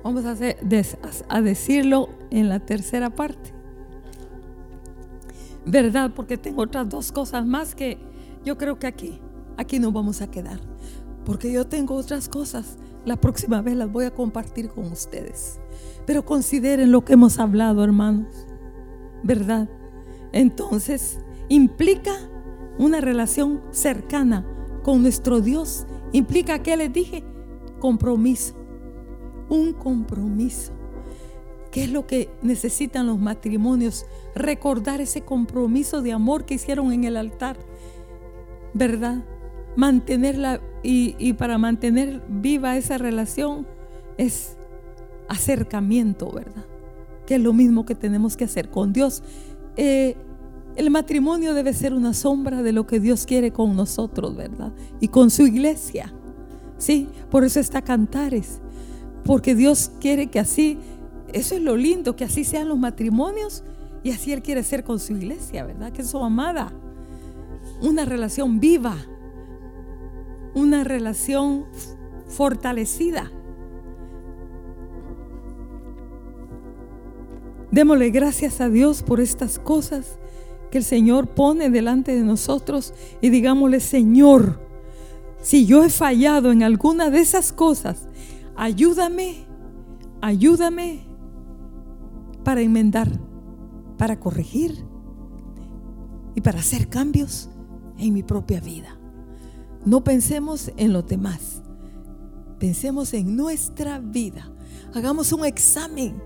vamos 0.02 0.24
a, 0.24 1.40
decirlo 1.42 2.08
en 2.30 2.48
la 2.48 2.58
tercera 2.58 3.10
parte 3.10 3.55
verdad, 5.66 6.12
porque 6.14 6.38
tengo 6.38 6.62
otras 6.62 6.88
dos 6.88 7.12
cosas 7.12 7.44
más 7.44 7.74
que 7.74 7.98
yo 8.44 8.56
creo 8.56 8.78
que 8.78 8.86
aquí, 8.86 9.20
aquí 9.56 9.78
nos 9.78 9.92
vamos 9.92 10.22
a 10.22 10.30
quedar. 10.30 10.60
Porque 11.24 11.50
yo 11.52 11.66
tengo 11.66 11.96
otras 11.96 12.28
cosas 12.28 12.78
La 13.04 13.16
próxima 13.16 13.62
vez 13.62 13.76
las 13.76 13.90
voy 13.90 14.04
a 14.04 14.10
compartir 14.10 14.68
con 14.68 14.86
ustedes. 14.90 15.60
Pero 16.06 16.24
consideren 16.24 16.90
lo 16.90 17.04
que 17.04 17.12
hemos 17.12 17.38
hablado, 17.38 17.84
hermanos. 17.84 18.26
¿Verdad? 19.22 19.70
Entonces, 20.32 21.20
implica 21.48 22.12
una 22.78 23.00
relación 23.00 23.62
cercana 23.70 24.44
con 24.82 25.02
nuestro 25.02 25.40
Dios. 25.40 25.86
Implica, 26.10 26.64
¿qué 26.64 26.76
les 26.76 26.92
dije? 26.92 27.24
Compromiso. 27.78 28.56
Un 29.48 29.72
compromiso. 29.72 30.75
¿Qué 31.76 31.84
es 31.84 31.92
lo 31.92 32.06
que 32.06 32.30
necesitan 32.40 33.06
los 33.06 33.18
matrimonios? 33.18 34.06
Recordar 34.34 35.02
ese 35.02 35.20
compromiso 35.20 36.00
de 36.00 36.12
amor 36.12 36.46
que 36.46 36.54
hicieron 36.54 36.90
en 36.90 37.04
el 37.04 37.18
altar. 37.18 37.58
¿Verdad? 38.72 39.22
Mantenerla 39.76 40.62
y, 40.82 41.34
para 41.34 41.58
mantener 41.58 42.22
viva 42.30 42.78
esa 42.78 42.96
relación 42.96 43.66
es 44.16 44.56
acercamiento, 45.28 46.32
¿verdad? 46.32 46.64
Que 47.26 47.34
es 47.34 47.42
lo 47.42 47.52
mismo 47.52 47.84
que 47.84 47.94
tenemos 47.94 48.38
que 48.38 48.44
hacer 48.44 48.70
con 48.70 48.94
Dios. 48.94 49.22
Eh, 49.76 50.16
el 50.76 50.88
matrimonio 50.88 51.52
debe 51.52 51.74
ser 51.74 51.92
una 51.92 52.14
sombra 52.14 52.62
de 52.62 52.72
lo 52.72 52.86
que 52.86 53.00
Dios 53.00 53.26
quiere 53.26 53.52
con 53.52 53.76
nosotros, 53.76 54.34
¿verdad? 54.34 54.72
Y 54.98 55.08
con 55.08 55.28
su 55.28 55.46
iglesia. 55.46 56.10
Sí, 56.78 57.10
por 57.30 57.44
eso 57.44 57.60
está 57.60 57.82
Cantares. 57.82 58.62
Porque 59.24 59.54
Dios 59.54 59.90
quiere 60.00 60.28
que 60.28 60.38
así, 60.38 60.78
eso 61.36 61.54
es 61.54 61.60
lo 61.60 61.76
lindo, 61.76 62.16
que 62.16 62.24
así 62.24 62.44
sean 62.44 62.66
los 62.68 62.78
matrimonios 62.78 63.62
y 64.02 64.10
así 64.10 64.32
Él 64.32 64.42
quiere 64.42 64.62
ser 64.62 64.84
con 64.84 64.98
su 64.98 65.12
iglesia, 65.12 65.66
¿verdad? 65.66 65.92
Que 65.92 66.00
es 66.00 66.08
su 66.08 66.18
amada. 66.18 66.72
Una 67.82 68.06
relación 68.06 68.58
viva, 68.58 68.96
una 70.54 70.82
relación 70.82 71.66
fortalecida. 72.26 73.30
Démosle 77.70 78.08
gracias 78.08 78.62
a 78.62 78.70
Dios 78.70 79.02
por 79.02 79.20
estas 79.20 79.58
cosas 79.58 80.18
que 80.70 80.78
el 80.78 80.84
Señor 80.84 81.28
pone 81.34 81.68
delante 81.68 82.14
de 82.14 82.22
nosotros 82.22 82.94
y 83.20 83.28
digámosle, 83.28 83.80
Señor, 83.80 84.58
si 85.42 85.66
yo 85.66 85.84
he 85.84 85.90
fallado 85.90 86.50
en 86.50 86.62
alguna 86.62 87.10
de 87.10 87.18
esas 87.18 87.52
cosas, 87.52 88.08
ayúdame, 88.56 89.44
ayúdame 90.22 91.15
para 92.46 92.60
enmendar, 92.60 93.10
para 93.98 94.20
corregir 94.20 94.86
y 96.36 96.40
para 96.42 96.60
hacer 96.60 96.88
cambios 96.88 97.50
en 97.98 98.14
mi 98.14 98.22
propia 98.22 98.60
vida. 98.60 98.96
No 99.84 100.04
pensemos 100.04 100.70
en 100.76 100.92
los 100.92 101.04
demás, 101.08 101.60
pensemos 102.60 103.14
en 103.14 103.34
nuestra 103.34 103.98
vida. 103.98 104.48
Hagamos 104.94 105.32
un 105.32 105.44
examen 105.44 106.22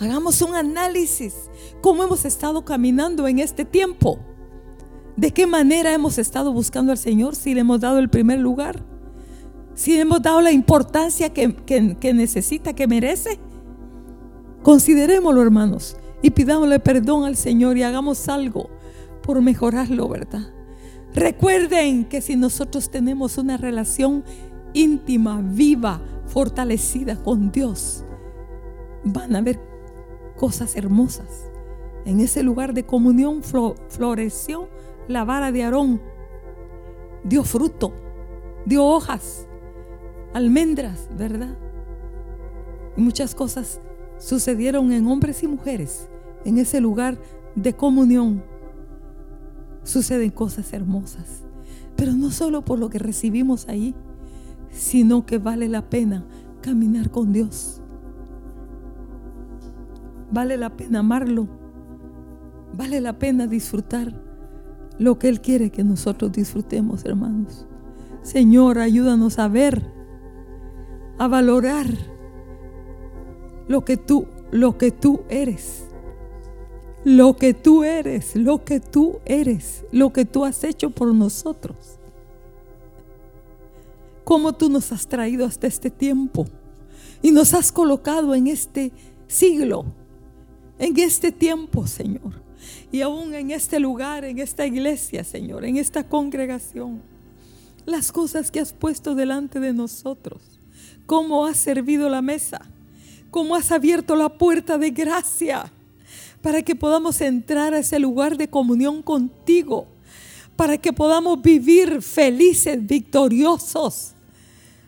Hagamos 0.00 0.42
un 0.42 0.54
análisis. 0.54 1.34
¿Cómo 1.80 2.02
hemos 2.02 2.26
estado 2.26 2.64
caminando 2.64 3.26
en 3.26 3.38
este 3.38 3.64
tiempo? 3.64 4.18
¿De 5.16 5.30
qué 5.30 5.46
manera 5.46 5.94
hemos 5.94 6.18
estado 6.18 6.52
buscando 6.52 6.92
al 6.92 6.98
Señor? 6.98 7.36
Si 7.36 7.54
le 7.54 7.60
hemos 7.60 7.80
dado 7.80 8.00
el 8.00 8.10
primer 8.10 8.38
lugar. 8.38 8.84
Si 9.74 9.94
le 9.94 10.00
hemos 10.00 10.20
dado 10.20 10.42
la 10.42 10.52
importancia 10.52 11.32
que, 11.32 11.54
que 11.64 12.12
necesita, 12.12 12.74
que 12.74 12.86
merece. 12.86 13.38
Considerémoslo, 14.64 15.42
hermanos. 15.42 15.94
Y 16.22 16.30
pidámosle 16.30 16.80
perdón 16.80 17.24
al 17.24 17.36
Señor 17.36 17.76
y 17.76 17.82
hagamos 17.82 18.30
algo 18.30 18.70
por 19.22 19.42
mejorarlo, 19.42 20.08
¿verdad? 20.08 20.54
Recuerden 21.12 22.06
que 22.06 22.22
si 22.22 22.34
nosotros 22.34 22.90
tenemos 22.90 23.36
una 23.36 23.58
relación 23.58 24.24
íntima, 24.72 25.42
viva, 25.44 26.00
fortalecida 26.26 27.22
con 27.22 27.52
Dios, 27.52 28.04
van 29.04 29.36
a 29.36 29.42
ver 29.42 29.60
cosas 30.34 30.76
hermosas. 30.76 31.50
En 32.06 32.20
ese 32.20 32.42
lugar 32.42 32.72
de 32.72 32.86
comunión 32.86 33.42
floreció 33.42 34.70
la 35.08 35.24
vara 35.24 35.52
de 35.52 35.62
Aarón. 35.62 36.00
Dio 37.22 37.44
fruto, 37.44 37.92
dio 38.64 38.82
hojas, 38.82 39.46
almendras, 40.32 41.06
¿verdad? 41.14 41.54
Y 42.96 43.02
muchas 43.02 43.34
cosas 43.34 43.82
sucedieron 44.24 44.92
en 44.92 45.06
hombres 45.06 45.42
y 45.42 45.46
mujeres 45.46 46.08
en 46.44 46.58
ese 46.58 46.80
lugar 46.80 47.18
de 47.54 47.74
comunión. 47.74 48.42
Suceden 49.82 50.30
cosas 50.30 50.72
hermosas, 50.72 51.44
pero 51.96 52.12
no 52.12 52.30
solo 52.30 52.64
por 52.64 52.78
lo 52.78 52.88
que 52.88 52.98
recibimos 52.98 53.68
ahí, 53.68 53.94
sino 54.70 55.26
que 55.26 55.38
vale 55.38 55.68
la 55.68 55.88
pena 55.90 56.24
caminar 56.62 57.10
con 57.10 57.32
Dios 57.32 57.82
Vale 60.34 60.56
la 60.56 60.76
pena 60.76 60.98
amarlo. 60.98 61.46
Vale 62.76 63.00
la 63.00 63.20
pena 63.20 63.46
disfrutar 63.46 64.20
lo 64.98 65.16
que 65.16 65.28
Él 65.28 65.40
quiere 65.40 65.70
que 65.70 65.84
nosotros 65.84 66.32
disfrutemos, 66.32 67.04
hermanos. 67.04 67.68
Señor, 68.22 68.80
ayúdanos 68.80 69.38
a 69.38 69.46
ver, 69.46 69.92
a 71.18 71.28
valorar 71.28 71.86
lo 73.68 73.84
que 73.84 73.96
tú, 73.96 74.26
lo 74.50 74.78
que 74.78 74.90
tú 74.90 75.22
eres. 75.28 75.84
Lo 77.04 77.36
que 77.36 77.52
tú 77.52 77.84
eres, 77.84 78.34
lo 78.34 78.64
que 78.64 78.80
tú 78.80 79.20
eres, 79.26 79.84
lo 79.92 80.12
que 80.12 80.24
tú 80.24 80.44
has 80.44 80.64
hecho 80.64 80.90
por 80.90 81.12
nosotros. 81.14 81.76
Cómo 84.24 84.54
tú 84.54 84.70
nos 84.70 84.90
has 84.90 85.06
traído 85.06 85.44
hasta 85.44 85.66
este 85.66 85.90
tiempo 85.90 86.46
y 87.20 87.30
nos 87.30 87.52
has 87.52 87.70
colocado 87.70 88.34
en 88.34 88.46
este 88.46 88.90
siglo 89.26 89.84
en 90.78 90.98
este 90.98 91.32
tiempo, 91.32 91.86
Señor. 91.86 92.42
Y 92.90 93.02
aún 93.02 93.34
en 93.34 93.50
este 93.50 93.78
lugar, 93.78 94.24
en 94.24 94.38
esta 94.38 94.66
iglesia, 94.66 95.24
Señor, 95.24 95.64
en 95.64 95.76
esta 95.76 96.08
congregación. 96.08 97.02
Las 97.86 98.12
cosas 98.12 98.50
que 98.50 98.60
has 98.60 98.72
puesto 98.72 99.14
delante 99.14 99.60
de 99.60 99.72
nosotros. 99.72 100.60
Cómo 101.06 101.44
has 101.44 101.58
servido 101.58 102.08
la 102.08 102.22
mesa. 102.22 102.70
Cómo 103.34 103.56
has 103.56 103.72
abierto 103.72 104.14
la 104.14 104.28
puerta 104.28 104.78
de 104.78 104.90
gracia 104.92 105.72
para 106.40 106.62
que 106.62 106.76
podamos 106.76 107.20
entrar 107.20 107.74
a 107.74 107.80
ese 107.80 107.98
lugar 107.98 108.36
de 108.36 108.46
comunión 108.46 109.02
contigo. 109.02 109.88
Para 110.54 110.78
que 110.78 110.92
podamos 110.92 111.42
vivir 111.42 112.00
felices, 112.00 112.78
victoriosos 112.86 114.12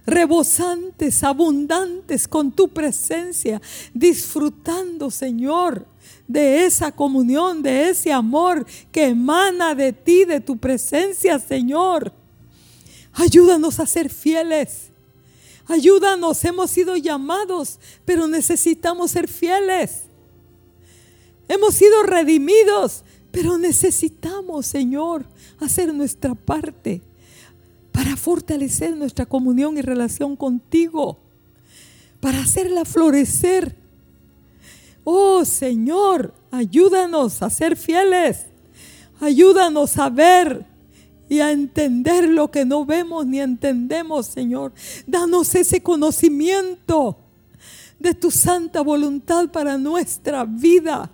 rebosantes, 0.07 1.25
abundantes 1.25 2.29
con 2.29 2.53
tu 2.53 2.69
presencia, 2.69 3.61
disfrutando, 3.93 5.11
Señor, 5.11 5.85
de 6.29 6.67
esa 6.67 6.93
comunión, 6.93 7.65
de 7.65 7.89
ese 7.89 8.13
amor 8.13 8.65
que 8.93 9.07
emana 9.09 9.75
de 9.75 9.93
ti, 9.93 10.25
de 10.25 10.39
tu 10.39 10.57
presencia, 10.57 11.41
Señor. 11.41 12.13
Ayúdanos 13.13 13.81
a 13.81 13.87
ser 13.87 14.09
fieles. 14.09 14.93
Ayúdanos, 15.69 16.45
hemos 16.45 16.71
sido 16.71 16.97
llamados, 16.97 17.79
pero 18.05 18.29
necesitamos 18.29 19.11
ser 19.11 19.27
fieles. 19.27 20.05
Hemos 21.49 21.75
sido 21.75 22.03
redimidos, 22.03 23.05
pero 23.33 23.59
necesitamos, 23.59 24.67
Señor, 24.67 25.27
hacer 25.61 25.93
nuestra 25.93 26.35
parte 26.35 27.03
para 27.93 28.17
fortalecer 28.17 28.97
nuestra 28.97 29.27
comunión 29.27 29.79
y 29.79 29.83
relación 29.83 30.37
contigo, 30.37 31.19
para 32.21 32.41
hacerla 32.41 32.85
florecer. 32.85 33.77
Oh 35.03 35.45
Señor, 35.45 36.35
ayúdanos 36.51 37.43
a 37.43 37.51
ser 37.51 37.77
fieles, 37.77 38.47
ayúdanos 39.21 39.99
a 39.99 40.11
ver 40.11 40.67
y 41.29 41.41
a 41.41 41.51
entender 41.51 42.29
lo 42.29 42.51
que 42.51 42.65
no 42.65 42.85
vemos 42.85 43.27
ni 43.27 43.41
entendemos, 43.41 44.27
Señor. 44.27 44.73
Danos 45.07 45.55
ese 45.55 45.83
conocimiento 45.83 47.17
de 47.99 48.15
tu 48.15 48.31
santa 48.31 48.81
voluntad 48.83 49.49
para 49.49 49.79
nuestra 49.79 50.45
vida. 50.45 51.11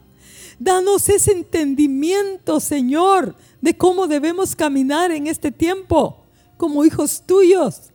Danos 0.58 1.08
ese 1.08 1.32
entendimiento, 1.32 2.60
Señor, 2.60 3.34
de 3.60 3.76
cómo 3.76 4.06
debemos 4.06 4.54
caminar 4.54 5.10
en 5.10 5.26
este 5.26 5.50
tiempo 5.50 6.18
como 6.56 6.84
hijos 6.84 7.22
tuyos. 7.26 7.90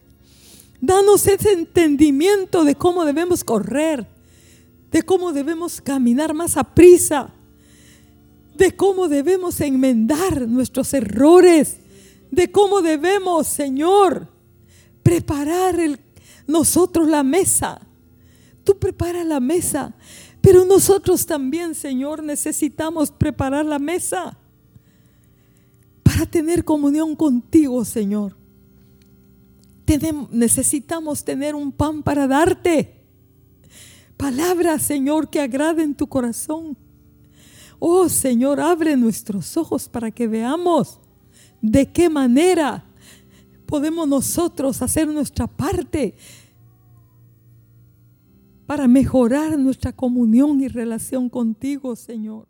Danos 0.82 1.28
ese 1.28 1.54
entendimiento 1.54 2.64
de 2.64 2.76
cómo 2.76 3.06
debemos 3.06 3.44
correr, 3.44 4.06
de 4.92 5.04
cómo 5.04 5.34
debemos 5.34 5.82
caminar 5.82 6.34
más 6.34 6.58
a 6.58 6.64
prisa, 6.64 7.30
de 8.56 8.76
cómo 8.76 9.08
debemos 9.08 9.62
enmendar 9.62 10.48
nuestros 10.48 10.94
errores, 10.94 11.78
de 12.32 12.52
cómo 12.52 12.82
debemos, 12.82 13.48
Señor, 13.48 14.28
preparar 15.04 15.76
nosotros 16.46 17.08
la 17.08 17.24
mesa. 17.24 17.82
Tú 18.64 18.78
preparas 18.78 19.26
la 19.26 19.40
mesa, 19.40 19.96
pero 20.42 20.66
nosotros 20.66 21.26
también, 21.26 21.76
Señor, 21.76 22.22
necesitamos 22.24 23.12
preparar 23.12 23.66
la 23.66 23.80
mesa 23.80 24.38
para 26.04 26.26
tener 26.26 26.64
comunión 26.64 27.16
contigo, 27.16 27.86
Señor. 27.86 28.36
necesitamos 30.32 31.24
tener 31.24 31.56
un 31.56 31.72
pan 31.72 32.04
para 32.04 32.28
darte. 32.28 32.94
Palabras, 34.18 34.84
Señor, 34.84 35.30
que 35.30 35.40
agraden 35.40 35.96
tu 35.96 36.08
corazón. 36.08 36.76
Oh 37.80 38.10
Señor, 38.10 38.60
abre 38.60 38.98
nuestros 38.98 39.56
ojos 39.56 39.88
para 39.88 40.10
que 40.10 40.28
veamos 40.28 41.00
de 41.72 41.92
qué 41.92 42.10
manera 42.10 42.86
podemos 43.66 44.08
nosotros 44.08 44.82
hacer 44.82 45.08
nuestra 45.08 45.48
parte 45.48 46.16
para 48.66 48.88
mejorar 48.88 49.58
nuestra 49.58 49.92
comunión 49.92 50.62
y 50.62 50.68
relación 50.68 51.30
contigo, 51.30 51.96
Señor. 51.96 52.48